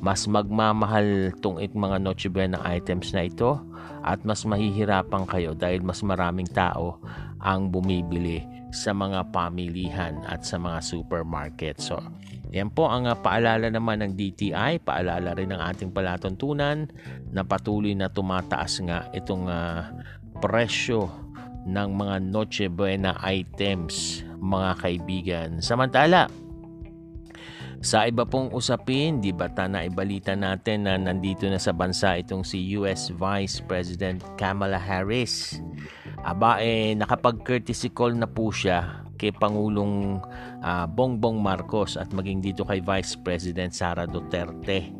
mas 0.00 0.28
magmamahal 0.28 1.32
tong 1.40 1.60
mga 1.60 1.96
Noche 2.00 2.28
Buena 2.28 2.60
items 2.68 3.12
na 3.16 3.26
ito 3.26 3.60
at 4.06 4.22
mas 4.22 4.46
mahihirapan 4.46 5.24
kayo 5.26 5.50
dahil 5.56 5.82
mas 5.82 6.04
maraming 6.04 6.46
tao 6.46 7.02
ang 7.42 7.68
bumibili 7.70 8.44
sa 8.70 8.92
mga 8.92 9.32
pamilihan 9.32 10.20
at 10.26 10.44
sa 10.44 10.60
mga 10.60 10.78
supermarket. 10.82 11.78
So, 11.80 11.98
yan 12.54 12.70
po 12.70 12.86
ang 12.86 13.10
uh, 13.10 13.16
paalala 13.18 13.72
naman 13.72 14.04
ng 14.04 14.12
DTI, 14.14 14.78
paalala 14.82 15.34
rin 15.34 15.50
ng 15.50 15.60
ating 15.60 15.90
palatuntunan 15.90 16.86
na 17.34 17.42
patuloy 17.42 17.96
na 17.96 18.06
tumataas 18.12 18.78
nga 18.86 19.10
itong 19.10 19.50
uh, 19.50 19.90
presyo 20.38 21.10
ng 21.66 21.88
mga 21.98 22.16
Noche 22.30 22.66
Buena 22.70 23.18
items, 23.26 24.22
mga 24.38 24.70
kaibigan. 24.78 25.48
Samantala, 25.58 26.30
sa 27.84 28.08
iba 28.08 28.24
pong 28.24 28.50
usapin, 28.56 29.20
di 29.20 29.30
ba 29.30 29.46
ta 29.52 29.68
na 29.68 29.84
ibalita 29.84 30.32
natin 30.32 30.88
na 30.88 30.96
nandito 30.96 31.44
na 31.46 31.60
sa 31.60 31.76
bansa 31.76 32.16
itong 32.18 32.42
si 32.42 32.74
US 32.80 33.12
Vice 33.12 33.60
President 33.64 34.24
Kamala 34.40 34.80
Harris. 34.80 35.60
Aba 36.24 36.58
eh 36.64 36.96
nakapag-courtesy 36.96 37.92
call 37.92 38.16
na 38.16 38.26
po 38.26 38.50
siya 38.50 39.06
kay 39.16 39.32
Pangulong 39.32 40.20
uh, 40.60 40.86
Bongbong 40.88 41.40
Marcos 41.40 41.96
at 41.96 42.12
maging 42.12 42.44
dito 42.44 42.64
kay 42.64 42.84
Vice 42.84 43.16
President 43.20 43.72
Sara 43.72 44.04
Duterte 44.04 44.92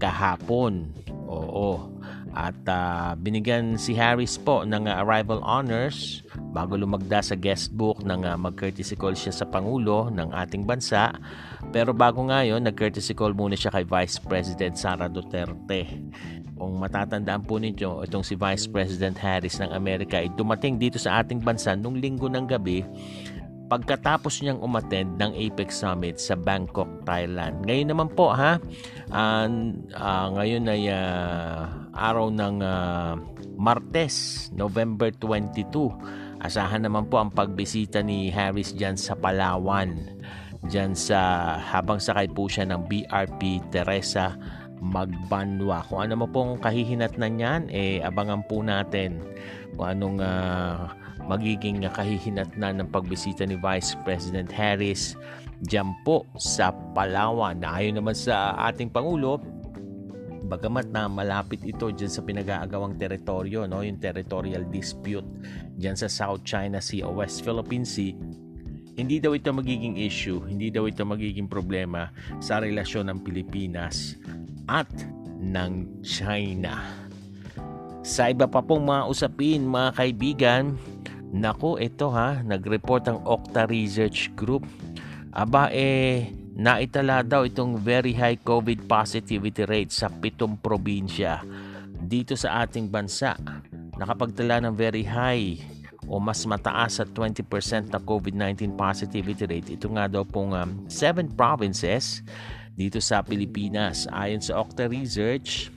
kahapon. 0.00 0.90
Oo. 1.28 1.92
At 2.32 2.56
uh, 2.64 3.12
binigyan 3.20 3.76
si 3.76 3.92
Harris 3.92 4.40
po 4.40 4.64
ng 4.64 4.88
uh, 4.88 5.04
arrival 5.04 5.44
honors 5.44 6.24
bago 6.52 6.76
lumagda 6.76 7.24
sa 7.24 7.32
guest 7.32 7.72
book 7.72 8.04
ng 8.04 8.28
uh, 8.28 8.36
mag-courtesy 8.36 8.94
call 8.94 9.16
siya 9.16 9.32
sa 9.32 9.48
Pangulo 9.48 10.12
ng 10.12 10.30
ating 10.30 10.68
bansa. 10.68 11.16
Pero 11.72 11.96
bago 11.96 12.28
nga 12.28 12.44
yun, 12.44 12.62
nag-courtesy 12.62 13.16
call 13.16 13.32
muna 13.32 13.56
siya 13.56 13.72
kay 13.72 13.88
Vice 13.88 14.20
President 14.20 14.76
Sara 14.76 15.08
Duterte. 15.08 15.88
Kung 16.54 16.78
matatandaan 16.78 17.42
po 17.42 17.56
ninyo, 17.56 18.04
itong 18.06 18.22
si 18.22 18.36
Vice 18.36 18.68
President 18.68 19.16
Harris 19.18 19.58
ng 19.58 19.72
Amerika 19.72 20.20
ay 20.20 20.30
dumating 20.36 20.76
dito 20.76 21.00
sa 21.00 21.24
ating 21.24 21.40
bansa 21.40 21.72
nung 21.74 21.96
linggo 21.98 22.28
ng 22.28 22.46
gabi 22.46 22.84
pagkatapos 23.72 24.44
niyang 24.44 24.60
umattend 24.60 25.16
ng 25.16 25.32
APEC 25.32 25.72
Summit 25.72 26.20
sa 26.20 26.36
Bangkok, 26.36 27.08
Thailand. 27.08 27.64
Ngayon 27.64 27.88
naman 27.88 28.08
po 28.12 28.28
ha, 28.28 28.60
uh, 29.08 29.46
uh, 29.96 30.26
ngayon 30.36 30.68
ay 30.68 30.92
uh, 30.92 31.72
araw 31.96 32.28
ng 32.28 32.60
uh, 32.60 33.16
Martes, 33.56 34.48
November 34.52 35.08
22. 35.16 36.20
Asahan 36.42 36.82
naman 36.82 37.06
po 37.06 37.22
ang 37.22 37.30
pagbisita 37.30 38.02
ni 38.02 38.26
Harris 38.26 38.74
dyan 38.74 38.98
sa 38.98 39.14
Palawan. 39.14 39.94
Dyan 40.66 40.90
sa 40.98 41.54
habang 41.58 42.02
sakay 42.02 42.26
po 42.26 42.50
siya 42.50 42.66
ng 42.66 42.90
BRP 42.90 43.62
Teresa 43.70 44.34
Magbanwa. 44.82 45.86
Kung 45.86 46.02
ano 46.02 46.18
mo 46.18 46.26
pong 46.26 46.58
kahihinat 46.58 47.14
na 47.14 47.30
niyan, 47.30 47.70
eh 47.70 48.02
abangan 48.02 48.42
po 48.50 48.58
natin 48.58 49.22
kung 49.78 49.86
anong 49.86 50.18
uh, 50.18 50.90
magiging 51.30 51.86
kahihinatnan 51.86 52.82
ng 52.82 52.88
pagbisita 52.90 53.46
ni 53.46 53.54
Vice 53.54 53.94
President 54.02 54.50
Harris 54.50 55.14
dyan 55.62 55.94
po 56.02 56.26
sa 56.42 56.74
Palawan. 56.90 57.62
Na 57.62 57.78
ayon 57.78 58.02
naman 58.02 58.18
sa 58.18 58.58
ating 58.66 58.90
Pangulo, 58.90 59.38
bagamat 60.46 60.90
na 60.90 61.06
malapit 61.06 61.62
ito 61.62 61.90
dyan 61.90 62.10
sa 62.10 62.22
pinag-aagawang 62.26 62.98
teritoryo, 62.98 63.64
no? 63.70 63.82
yung 63.82 64.02
territorial 64.02 64.66
dispute 64.68 65.26
dyan 65.78 65.94
sa 65.94 66.10
South 66.10 66.42
China 66.42 66.82
Sea 66.82 67.06
o 67.06 67.14
West 67.14 67.46
Philippine 67.46 67.86
Sea, 67.86 68.14
hindi 68.92 69.16
daw 69.22 69.32
ito 69.32 69.48
magiging 69.54 69.96
issue, 69.96 70.44
hindi 70.44 70.68
daw 70.68 70.84
ito 70.84 71.00
magiging 71.06 71.48
problema 71.48 72.12
sa 72.44 72.60
relasyon 72.60 73.08
ng 73.08 73.18
Pilipinas 73.24 74.20
at 74.68 74.90
ng 75.40 76.04
China. 76.04 76.76
Sa 78.02 78.28
iba 78.28 78.50
pa 78.50 78.60
pong 78.60 78.84
mga 78.90 79.02
usapin, 79.08 79.64
mga 79.64 79.90
kaibigan, 79.94 80.64
Naku, 81.32 81.80
ito 81.80 82.12
ha, 82.12 82.44
nag-report 82.44 83.08
ang 83.08 83.24
Okta 83.24 83.64
Research 83.64 84.28
Group. 84.36 84.68
Aba 85.32 85.72
eh, 85.72 86.28
naitala 86.52 87.24
daw 87.24 87.48
itong 87.48 87.80
very 87.80 88.12
high 88.12 88.36
COVID 88.36 88.84
positivity 88.84 89.64
rate 89.64 89.92
sa 89.92 90.12
pitong 90.12 90.60
probinsya 90.60 91.40
dito 91.96 92.36
sa 92.36 92.62
ating 92.68 92.92
bansa. 92.92 93.32
Nakapagtala 93.96 94.60
ng 94.60 94.74
very 94.76 95.04
high 95.06 95.56
o 96.04 96.20
mas 96.20 96.44
mataas 96.44 97.00
sa 97.00 97.04
20% 97.08 97.88
na 97.88 97.96
COVID-19 97.96 98.76
positivity 98.76 99.48
rate. 99.48 99.80
Ito 99.80 99.88
nga 99.96 100.04
daw 100.12 100.28
pong 100.28 100.52
um, 100.52 100.70
7 100.92 101.32
provinces 101.32 102.20
dito 102.76 103.00
sa 103.00 103.24
Pilipinas. 103.24 104.04
Ayon 104.12 104.44
sa 104.44 104.60
Okta 104.60 104.92
Research, 104.92 105.71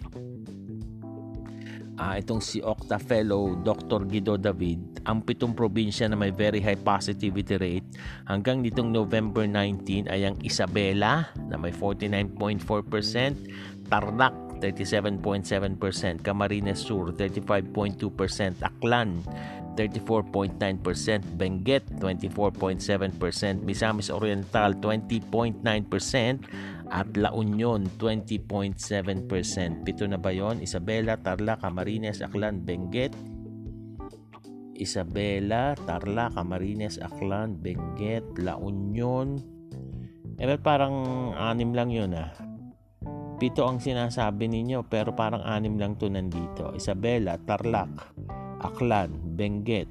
uh, 1.99 2.15
itong 2.19 2.41
si 2.43 2.61
Okta 2.63 2.99
Fellow 2.99 3.55
Dr. 3.59 4.05
Guido 4.07 4.37
David, 4.39 4.79
ang 5.07 5.21
pitong 5.23 5.55
probinsya 5.55 6.09
na 6.09 6.15
may 6.19 6.31
very 6.31 6.59
high 6.59 6.79
positivity 6.79 7.57
rate. 7.57 7.85
Hanggang 8.27 8.61
nitong 8.63 8.91
November 8.91 9.47
19 9.47 10.11
ay 10.11 10.25
ang 10.27 10.35
Isabela 10.43 11.31
na 11.47 11.55
may 11.55 11.71
49.4%, 11.71 13.87
Tarlac 13.87 14.35
37.7%, 14.59 16.23
Camarines 16.23 16.79
Sur 16.79 17.11
35.2%, 17.13 18.63
Aklan 18.63 19.19
34.9%, 19.75 21.35
Benguet 21.35 21.83
24.7%, 21.99 23.61
Misamis 23.61 24.09
Oriental 24.09 24.73
20.9%, 24.79 25.59
at 26.91 27.13
La 27.17 27.33
Union 27.33 27.85
20.7%. 27.97 29.85
Pito 29.85 30.03
na 30.05 30.17
ba 30.21 30.31
yon? 30.33 30.61
Isabela, 30.61 31.17
Tarlac, 31.17 31.61
Camarines, 31.61 32.21
Aklan, 32.21 32.61
Benguet. 32.65 33.13
Isabela, 34.75 35.73
Tarlac, 35.87 36.35
Camarines, 36.35 36.99
Aklan, 36.99 37.57
Benguet, 37.63 38.25
La 38.43 38.59
Union. 38.59 39.39
Eh, 40.35 40.59
parang 40.59 41.31
anim 41.31 41.71
lang 41.71 41.87
yun 41.87 42.11
ah. 42.11 42.35
Pito 43.35 43.67
ang 43.67 43.79
sinasabi 43.83 44.47
ninyo 44.47 44.87
pero 44.87 45.11
parang 45.15 45.43
anim 45.43 45.79
lang 45.79 45.95
to 45.95 46.11
nandito. 46.11 46.75
Isabela, 46.75 47.39
Tarlac, 47.39 48.15
Aklan, 48.63 49.35
Benguet. 49.35 49.87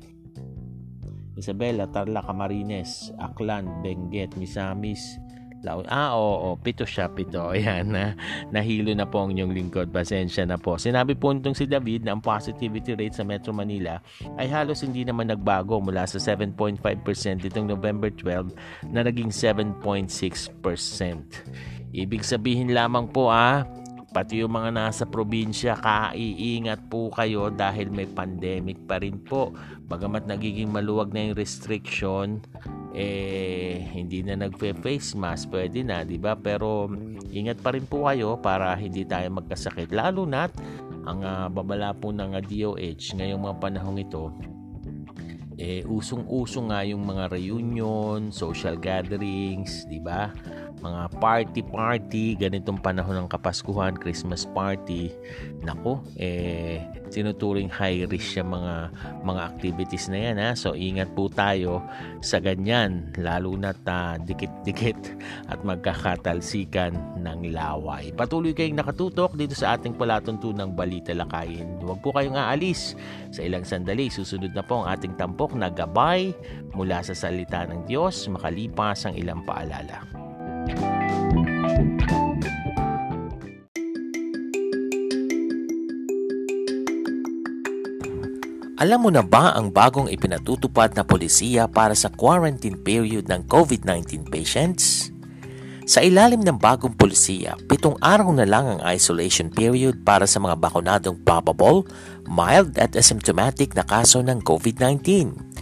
Isabela, 1.34 1.88
Tarlac, 1.90 2.28
Camarines, 2.28 3.10
Aklan, 3.18 3.82
Benguet, 3.82 4.36
Misamis, 4.38 5.18
Laon. 5.64 5.88
Ah, 5.88 6.12
oo, 6.14 6.52
oo, 6.52 6.60
pito 6.60 6.84
siya, 6.84 7.08
pito. 7.08 7.50
Ayan, 7.56 7.90
na, 7.90 8.12
nahilo 8.52 8.92
na 8.92 9.08
po 9.08 9.24
ang 9.24 9.32
inyong 9.32 9.56
lingkod. 9.56 9.88
Pasensya 9.88 10.44
na 10.44 10.60
po. 10.60 10.76
Sinabi 10.76 11.16
po 11.16 11.32
nitong 11.32 11.56
si 11.56 11.64
David 11.64 12.04
na 12.04 12.12
ang 12.12 12.22
positivity 12.22 12.92
rate 12.92 13.16
sa 13.16 13.24
Metro 13.24 13.50
Manila 13.56 13.98
ay 14.36 14.46
halos 14.52 14.84
hindi 14.84 15.02
naman 15.02 15.32
nagbago 15.32 15.80
mula 15.80 16.04
sa 16.04 16.20
7.5% 16.20 16.78
itong 17.48 17.66
November 17.66 18.12
12 18.12 18.52
na 18.92 19.00
naging 19.02 19.32
7.6%. 19.32 19.74
Ibig 21.94 22.22
sabihin 22.26 22.74
lamang 22.76 23.08
po 23.08 23.30
ah, 23.32 23.64
pati 24.14 24.46
yung 24.46 24.54
mga 24.54 24.70
nasa 24.70 25.02
probinsya, 25.10 25.74
kaiingat 25.74 26.86
po 26.86 27.10
kayo 27.10 27.50
dahil 27.50 27.90
may 27.90 28.06
pandemic 28.06 28.78
pa 28.86 29.02
rin 29.02 29.18
po. 29.18 29.50
Bagamat 29.90 30.30
nagiging 30.30 30.70
maluwag 30.70 31.10
na 31.10 31.26
yung 31.26 31.34
restriction, 31.34 32.38
eh 32.94 33.82
hindi 33.90 34.22
na 34.22 34.38
nagfe-face 34.38 35.18
mask, 35.18 35.50
pwede 35.50 35.82
na, 35.82 36.06
'di 36.06 36.22
ba? 36.22 36.38
Pero 36.38 36.86
ingat 37.34 37.58
pa 37.58 37.74
rin 37.74 37.90
po 37.90 38.06
kayo 38.06 38.38
para 38.38 38.78
hindi 38.78 39.02
tayo 39.02 39.26
magkasakit. 39.34 39.90
Lalo 39.90 40.22
na 40.22 40.46
ang 41.04 41.20
uh, 41.26 41.50
babala 41.50 41.90
po 41.90 42.14
ng 42.14 42.32
uh, 42.32 42.40
ah, 42.40 42.44
DOH 42.46 43.18
ngayong 43.18 43.42
mga 43.42 43.56
panahong 43.58 43.98
ito, 43.98 44.30
eh 45.58 45.82
usong-uso 45.90 46.62
nga 46.70 46.86
yung 46.86 47.02
mga 47.02 47.34
reunion, 47.34 48.30
social 48.30 48.78
gatherings, 48.78 49.90
'di 49.90 49.98
ba? 49.98 50.30
Mga 50.84 51.16
party-party, 51.16 52.36
ganitong 52.36 52.76
panahon 52.76 53.24
ng 53.24 53.28
Kapaskuhan, 53.32 53.96
Christmas 53.96 54.44
party, 54.44 55.08
nako, 55.64 56.04
eh, 56.20 56.84
sinuturing 57.08 57.72
high 57.72 58.04
risk 58.04 58.36
siya 58.36 58.44
mga, 58.44 58.92
mga 59.24 59.40
activities 59.48 60.12
na 60.12 60.18
yan. 60.20 60.36
Ha? 60.36 60.50
So, 60.52 60.76
ingat 60.76 61.16
po 61.16 61.32
tayo 61.32 61.80
sa 62.20 62.36
ganyan, 62.42 63.16
lalo 63.16 63.56
na 63.56 63.72
ta 63.72 64.20
dikit-dikit 64.20 65.16
at 65.48 65.64
magkakatalsikan 65.64 67.22
ng 67.24 67.54
laway. 67.54 68.12
Patuloy 68.12 68.52
kayong 68.52 68.76
nakatutok 68.76 69.32
dito 69.38 69.56
sa 69.56 69.78
ating 69.78 69.96
palatuntunang 69.96 70.76
Balita 70.76 71.16
Lakayin. 71.16 71.80
Huwag 71.80 72.04
po 72.04 72.12
kayong 72.12 72.36
aalis. 72.36 72.92
Sa 73.32 73.40
ilang 73.40 73.64
sandali, 73.64 74.12
susunod 74.12 74.52
na 74.52 74.60
po 74.60 74.84
ang 74.84 74.92
ating 74.92 75.16
tampok 75.16 75.56
na 75.56 75.72
gabay 75.72 76.36
mula 76.76 77.00
sa 77.00 77.16
salita 77.16 77.64
ng 77.64 77.86
Diyos 77.88 78.26
makalipas 78.28 79.06
ang 79.06 79.14
ilang 79.14 79.46
paalala. 79.46 80.24
Alam 88.84 89.06
mo 89.06 89.10
na 89.14 89.24
ba 89.24 89.56
ang 89.56 89.72
bagong 89.72 90.12
ipinatutupad 90.12 90.92
na 90.92 91.08
polisiya 91.08 91.64
para 91.64 91.96
sa 91.96 92.12
quarantine 92.12 92.76
period 92.76 93.32
ng 93.32 93.48
COVID-19 93.48 94.28
patients? 94.28 95.08
Sa 95.88 96.04
ilalim 96.04 96.44
ng 96.44 96.60
bagong 96.60 96.92
polisiya, 96.92 97.56
pitong 97.64 97.96
araw 98.04 98.28
na 98.36 98.44
lang 98.44 98.66
ang 98.66 98.80
isolation 98.84 99.48
period 99.48 100.04
para 100.04 100.28
sa 100.28 100.36
mga 100.36 100.60
bakunadong 100.60 101.16
probable, 101.24 101.88
mild 102.28 102.76
at 102.76 102.92
asymptomatic 102.92 103.72
na 103.72 103.88
kaso 103.88 104.20
ng 104.20 104.44
COVID-19. 104.44 105.53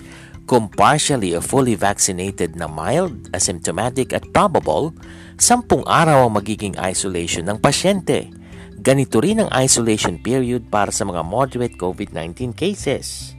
Kung 0.53 0.69
partially 0.69 1.33
or 1.33 1.41
fully 1.41 1.73
vaccinated 1.73 2.61
na 2.61 2.69
mild, 2.69 3.33
asymptomatic 3.33 4.13
at 4.13 4.29
probable, 4.37 4.93
sampung 5.41 5.81
araw 5.89 6.29
ang 6.29 6.37
magiging 6.37 6.77
isolation 6.77 7.49
ng 7.49 7.57
pasyente. 7.57 8.29
Ganito 8.77 9.25
rin 9.25 9.41
ang 9.41 9.49
isolation 9.57 10.21
period 10.21 10.69
para 10.69 10.93
sa 10.93 11.09
mga 11.09 11.25
moderate 11.25 11.81
COVID-19 11.81 12.53
cases. 12.53 13.33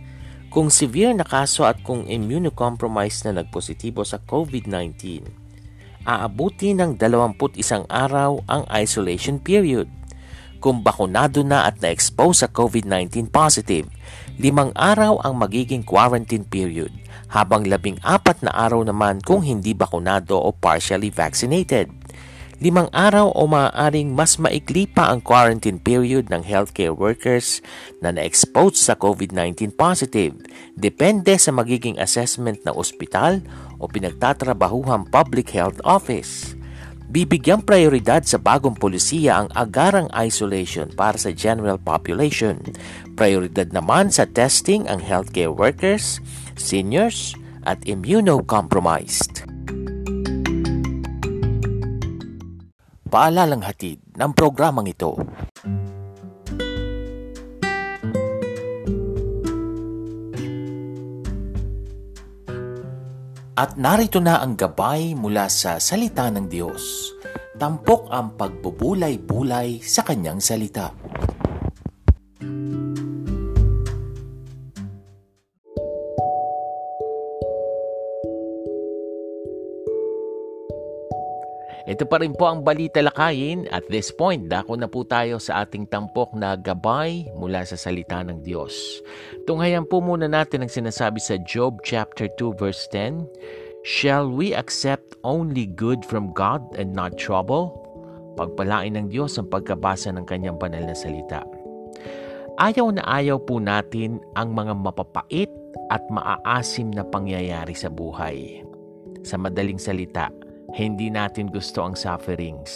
Kung 0.49 0.73
severe 0.73 1.13
na 1.13 1.21
kaso 1.21 1.69
at 1.69 1.85
kung 1.85 2.09
immunocompromised 2.09 3.29
na 3.29 3.45
nagpositibo 3.45 4.01
sa 4.01 4.17
COVID-19, 4.17 5.21
aabuti 6.09 6.73
ng 6.73 6.97
21 6.97 7.37
araw 7.93 8.41
ang 8.49 8.65
isolation 8.73 9.37
period. 9.37 9.85
Kung 10.57 10.81
bakunado 10.81 11.45
na 11.45 11.69
at 11.69 11.77
na-expose 11.77 12.41
sa 12.41 12.49
COVID-19 12.49 13.29
positive, 13.29 13.85
limang 14.39 14.73
araw 14.73 15.19
ang 15.21 15.37
magiging 15.37 15.83
quarantine 15.83 16.47
period, 16.47 17.02
habang 17.33 17.65
labing 17.65 17.97
apat 18.05 18.45
na 18.45 18.53
araw 18.53 18.85
naman 18.85 19.17
kung 19.25 19.41
hindi 19.41 19.73
bakunado 19.73 20.37
o 20.37 20.53
partially 20.53 21.09
vaccinated. 21.09 21.89
Limang 22.63 22.87
araw 22.95 23.33
o 23.33 23.43
maaaring 23.43 24.13
mas 24.15 24.39
maikli 24.39 24.87
pa 24.87 25.11
ang 25.11 25.19
quarantine 25.19 25.81
period 25.81 26.31
ng 26.31 26.45
healthcare 26.45 26.95
workers 26.95 27.59
na 27.99 28.13
na-expose 28.13 28.79
sa 28.79 28.95
COVID-19 28.95 29.75
positive, 29.75 30.37
depende 30.77 31.35
sa 31.35 31.51
magiging 31.51 31.99
assessment 31.99 32.63
ng 32.63 32.71
ospital 32.71 33.43
o 33.81 33.89
pinagtatrabahuhang 33.89 35.11
public 35.11 35.51
health 35.51 35.81
office. 35.83 36.55
Bibigyang 37.13 37.61
prioridad 37.61 38.25
sa 38.25 38.41
bagong 38.41 38.73
polisiya 38.73 39.45
ang 39.45 39.49
agarang 39.53 40.09
isolation 40.17 40.89
para 40.97 41.13
sa 41.13 41.29
general 41.29 41.77
population. 41.77 42.57
Prioridad 43.13 43.69
naman 43.69 44.09
sa 44.09 44.25
testing 44.25 44.89
ang 44.89 44.97
healthcare 44.97 45.53
workers, 45.53 46.17
seniors, 46.57 47.37
at 47.69 47.77
immunocompromised. 47.85 49.45
Paalalang 53.13 53.61
hatid 53.61 54.01
ng 54.17 54.33
programang 54.33 54.89
ito. 54.89 55.13
At 63.53 63.77
narito 63.77 64.17
na 64.17 64.41
ang 64.41 64.57
gabay 64.57 65.13
mula 65.13 65.45
sa 65.45 65.77
salita 65.77 66.25
ng 66.25 66.49
Diyos. 66.49 67.13
Tampok 67.53 68.09
ang 68.09 68.33
pagbubulay-bulay 68.33 69.77
sa 69.77 70.01
kanyang 70.01 70.41
salita. 70.41 70.89
Ito 81.83 82.07
pa 82.07 82.23
rin 82.23 82.31
po 82.31 82.47
ang 82.47 82.63
balita 82.63 83.03
lakayin 83.03 83.67
at 83.67 83.83
this 83.91 84.07
point 84.07 84.47
dako 84.47 84.79
na 84.79 84.87
po 84.87 85.03
tayo 85.03 85.35
sa 85.35 85.67
ating 85.67 85.91
tampok 85.91 86.31
na 86.31 86.55
gabay 86.55 87.27
mula 87.35 87.67
sa 87.67 87.75
salita 87.75 88.23
ng 88.23 88.39
Diyos. 88.39 89.03
Tunghayan 89.43 89.83
po 89.83 89.99
muna 89.99 90.31
natin 90.31 90.63
ang 90.63 90.71
sinasabi 90.71 91.19
sa 91.19 91.35
Job 91.43 91.83
chapter 91.83 92.31
2 92.39 92.55
verse 92.55 92.87
10. 92.87 93.27
Shall 93.83 94.31
we 94.31 94.55
accept 94.55 95.19
only 95.27 95.67
good 95.67 96.07
from 96.07 96.31
God 96.31 96.63
and 96.79 96.95
not 96.95 97.19
trouble? 97.19 97.75
Pagpalain 98.39 98.95
ng 98.95 99.11
Diyos 99.11 99.35
ang 99.35 99.51
pagkabasa 99.51 100.15
ng 100.15 100.23
kanyang 100.23 100.55
banal 100.55 100.87
na 100.87 100.95
salita. 100.95 101.43
Ayaw 102.63 102.95
na 102.95 103.03
ayaw 103.03 103.43
po 103.43 103.59
natin 103.59 104.23
ang 104.39 104.55
mga 104.55 104.71
mapapait 104.71 105.51
at 105.91 105.99
maaasim 106.07 106.95
na 106.95 107.03
pangyayari 107.03 107.75
sa 107.75 107.91
buhay. 107.91 108.63
Sa 109.27 109.35
madaling 109.35 109.81
salita, 109.81 110.31
hindi 110.71 111.11
natin 111.11 111.51
gusto 111.51 111.83
ang 111.83 111.99
sufferings. 111.99 112.71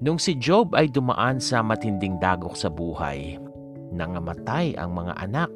Nung 0.00 0.16
si 0.16 0.38
Job 0.38 0.72
ay 0.78 0.88
dumaan 0.88 1.42
sa 1.42 1.60
matinding 1.60 2.16
dagok 2.22 2.56
sa 2.56 2.70
buhay, 2.70 3.36
nangamatay 3.92 4.78
ang 4.78 4.96
mga 4.96 5.12
anak, 5.18 5.52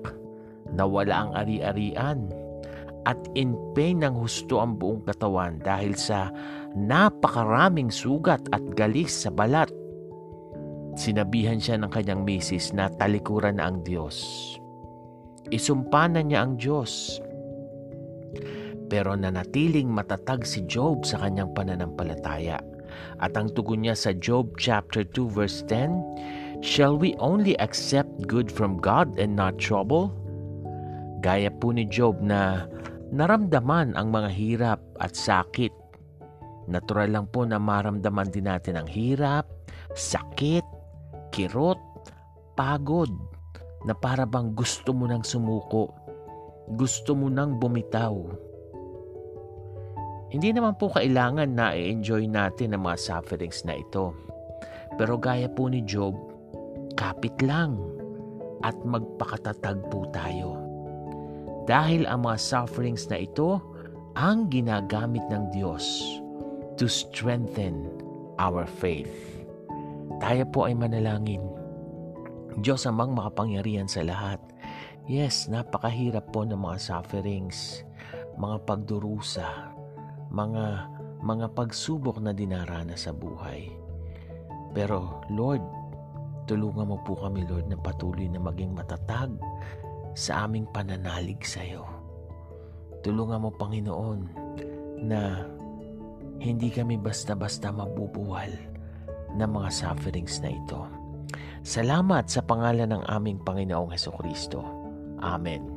nawala 0.74 1.14
ang 1.24 1.31
ari-arian, 1.33 2.29
at 3.09 3.16
in 3.37 3.57
pain 3.72 4.00
ng 4.00 4.16
husto 4.16 4.61
ang 4.61 4.77
buong 4.81 5.05
katawan 5.05 5.61
dahil 5.61 5.92
sa 5.96 6.33
napakaraming 6.77 7.92
sugat 7.92 8.40
at 8.53 8.64
galis 8.77 9.24
sa 9.24 9.31
balat. 9.31 9.68
Sinabihan 10.96 11.61
siya 11.61 11.81
ng 11.81 11.90
kanyang 11.92 12.22
misis 12.24 12.72
na 12.72 12.88
talikuran 13.00 13.61
na 13.61 13.68
ang 13.68 13.85
Diyos. 13.85 14.20
Isumpa 15.53 16.09
na 16.09 16.24
niya 16.24 16.48
ang 16.48 16.57
Diyos. 16.57 17.20
Pero 18.92 19.16
nanatiling 19.16 19.88
matatag 19.88 20.44
si 20.44 20.64
Job 20.68 21.09
sa 21.09 21.20
kanyang 21.25 21.53
pananampalataya. 21.57 22.61
At 23.18 23.35
ang 23.35 23.51
tugon 23.53 23.83
niya 23.83 23.97
sa 23.97 24.12
Job 24.14 24.55
chapter 24.61 25.03
2 25.03 25.31
verse 25.33 25.64
10, 25.66 26.62
Shall 26.64 26.97
we 26.97 27.12
only 27.20 27.59
accept 27.61 28.25
good 28.25 28.49
from 28.49 28.81
God 28.81 29.20
and 29.20 29.37
not 29.37 29.61
trouble? 29.61 30.14
Gaya 31.20 31.53
po 31.53 31.73
ni 31.73 31.85
Job 31.88 32.20
na 32.25 32.64
naramdaman 33.12 33.97
ang 33.97 34.09
mga 34.12 34.31
hirap 34.33 34.81
at 35.01 35.12
sakit. 35.12 35.73
Natural 36.64 37.12
lang 37.12 37.27
po 37.29 37.44
na 37.44 37.61
maramdaman 37.61 38.33
din 38.33 38.49
natin 38.49 38.81
ang 38.81 38.88
hirap, 38.88 39.44
sakit, 39.92 40.64
kirot, 41.29 41.77
pagod, 42.57 43.12
na 43.85 43.92
para 43.92 44.25
bang 44.25 44.57
gusto 44.57 44.97
mo 44.97 45.05
nang 45.05 45.20
sumuko, 45.20 45.92
gusto 46.73 47.12
mo 47.12 47.29
nang 47.29 47.61
bumitaw. 47.61 48.16
Hindi 50.35 50.51
naman 50.51 50.75
po 50.75 50.90
kailangan 50.90 51.55
na 51.55 51.79
i-enjoy 51.79 52.27
natin 52.27 52.75
ang 52.75 52.90
mga 52.90 52.99
sufferings 52.99 53.62
na 53.62 53.79
ito. 53.79 54.11
Pero 54.99 55.14
gaya 55.14 55.47
po 55.47 55.70
ni 55.70 55.87
Job, 55.87 56.11
kapit 56.99 57.38
lang 57.38 57.79
at 58.66 58.75
magpakatatag 58.83 59.79
po 59.94 60.11
tayo. 60.11 60.59
Dahil 61.70 62.03
ang 62.11 62.27
mga 62.27 62.42
sufferings 62.42 63.07
na 63.07 63.23
ito 63.23 63.62
ang 64.18 64.51
ginagamit 64.51 65.23
ng 65.31 65.55
Diyos 65.55 66.03
to 66.83 66.90
strengthen 66.90 67.87
our 68.42 68.66
faith. 68.66 69.14
Tayo 70.18 70.51
po 70.51 70.66
ay 70.66 70.75
manalangin. 70.75 71.47
Diyos 72.59 72.90
amang 72.90 73.14
makapangyarihan 73.14 73.87
sa 73.87 74.03
lahat. 74.03 74.42
Yes, 75.07 75.47
napakahirap 75.47 76.35
po 76.35 76.42
ng 76.42 76.59
mga 76.59 76.79
sufferings, 76.83 77.87
mga 78.35 78.66
pagdurusa, 78.66 79.74
mga 80.35 80.90
mga 81.25 81.47
pagsubok 81.57 82.20
na 82.20 82.35
dinaranas 82.35 83.09
sa 83.09 83.14
buhay. 83.14 83.70
Pero 84.75 85.23
Lord, 85.31 85.62
tulungan 86.51 86.90
mo 86.90 86.99
po 87.07 87.16
kami 87.16 87.47
Lord 87.47 87.70
na 87.70 87.79
patuloy 87.79 88.29
na 88.29 88.42
maging 88.42 88.75
matatag 88.75 89.33
sa 90.12 90.44
aming 90.44 90.68
pananalig 90.68 91.40
sa 91.47 91.64
iyo. 91.64 91.87
Tulungan 93.01 93.40
mo 93.47 93.51
Panginoon 93.55 94.20
na 95.07 95.47
hindi 96.42 96.68
kami 96.68 96.99
basta-basta 96.99 97.70
mabubuwal 97.70 98.51
ng 99.35 99.51
mga 99.51 99.70
sufferings 99.70 100.42
na 100.44 100.53
ito. 100.53 100.81
Salamat 101.64 102.29
sa 102.29 102.44
pangalan 102.44 102.92
ng 102.92 103.03
aming 103.09 103.40
Panginoong 103.40 103.97
Heso 103.97 104.12
Kristo. 104.12 104.61
Amen. 105.25 105.74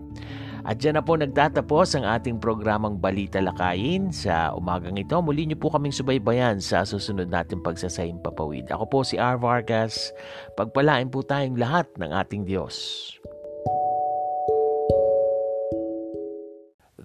At 0.63 0.81
dyan 0.81 0.97
na 0.97 1.03
po 1.05 1.19
nagtatapos 1.19 1.97
ang 1.97 2.05
ating 2.07 2.41
programang 2.41 2.97
Balita 2.97 3.37
Lakayin. 3.37 4.09
Sa 4.09 4.55
umagang 4.55 4.97
ito, 4.97 5.19
muli 5.21 5.45
niyo 5.45 5.59
po 5.61 5.69
kaming 5.69 5.93
subaybayan 5.93 6.57
sa 6.63 6.87
susunod 6.87 7.29
nating 7.29 7.61
pagsasaying 7.61 8.23
papawid. 8.23 8.65
Ako 8.71 8.85
po 8.89 8.99
si 9.05 9.19
R. 9.19 9.37
Vargas. 9.37 10.15
Pagpalain 10.57 11.11
po 11.11 11.21
tayong 11.21 11.59
lahat 11.59 11.91
ng 12.01 12.09
ating 12.09 12.47
Diyos. 12.47 12.77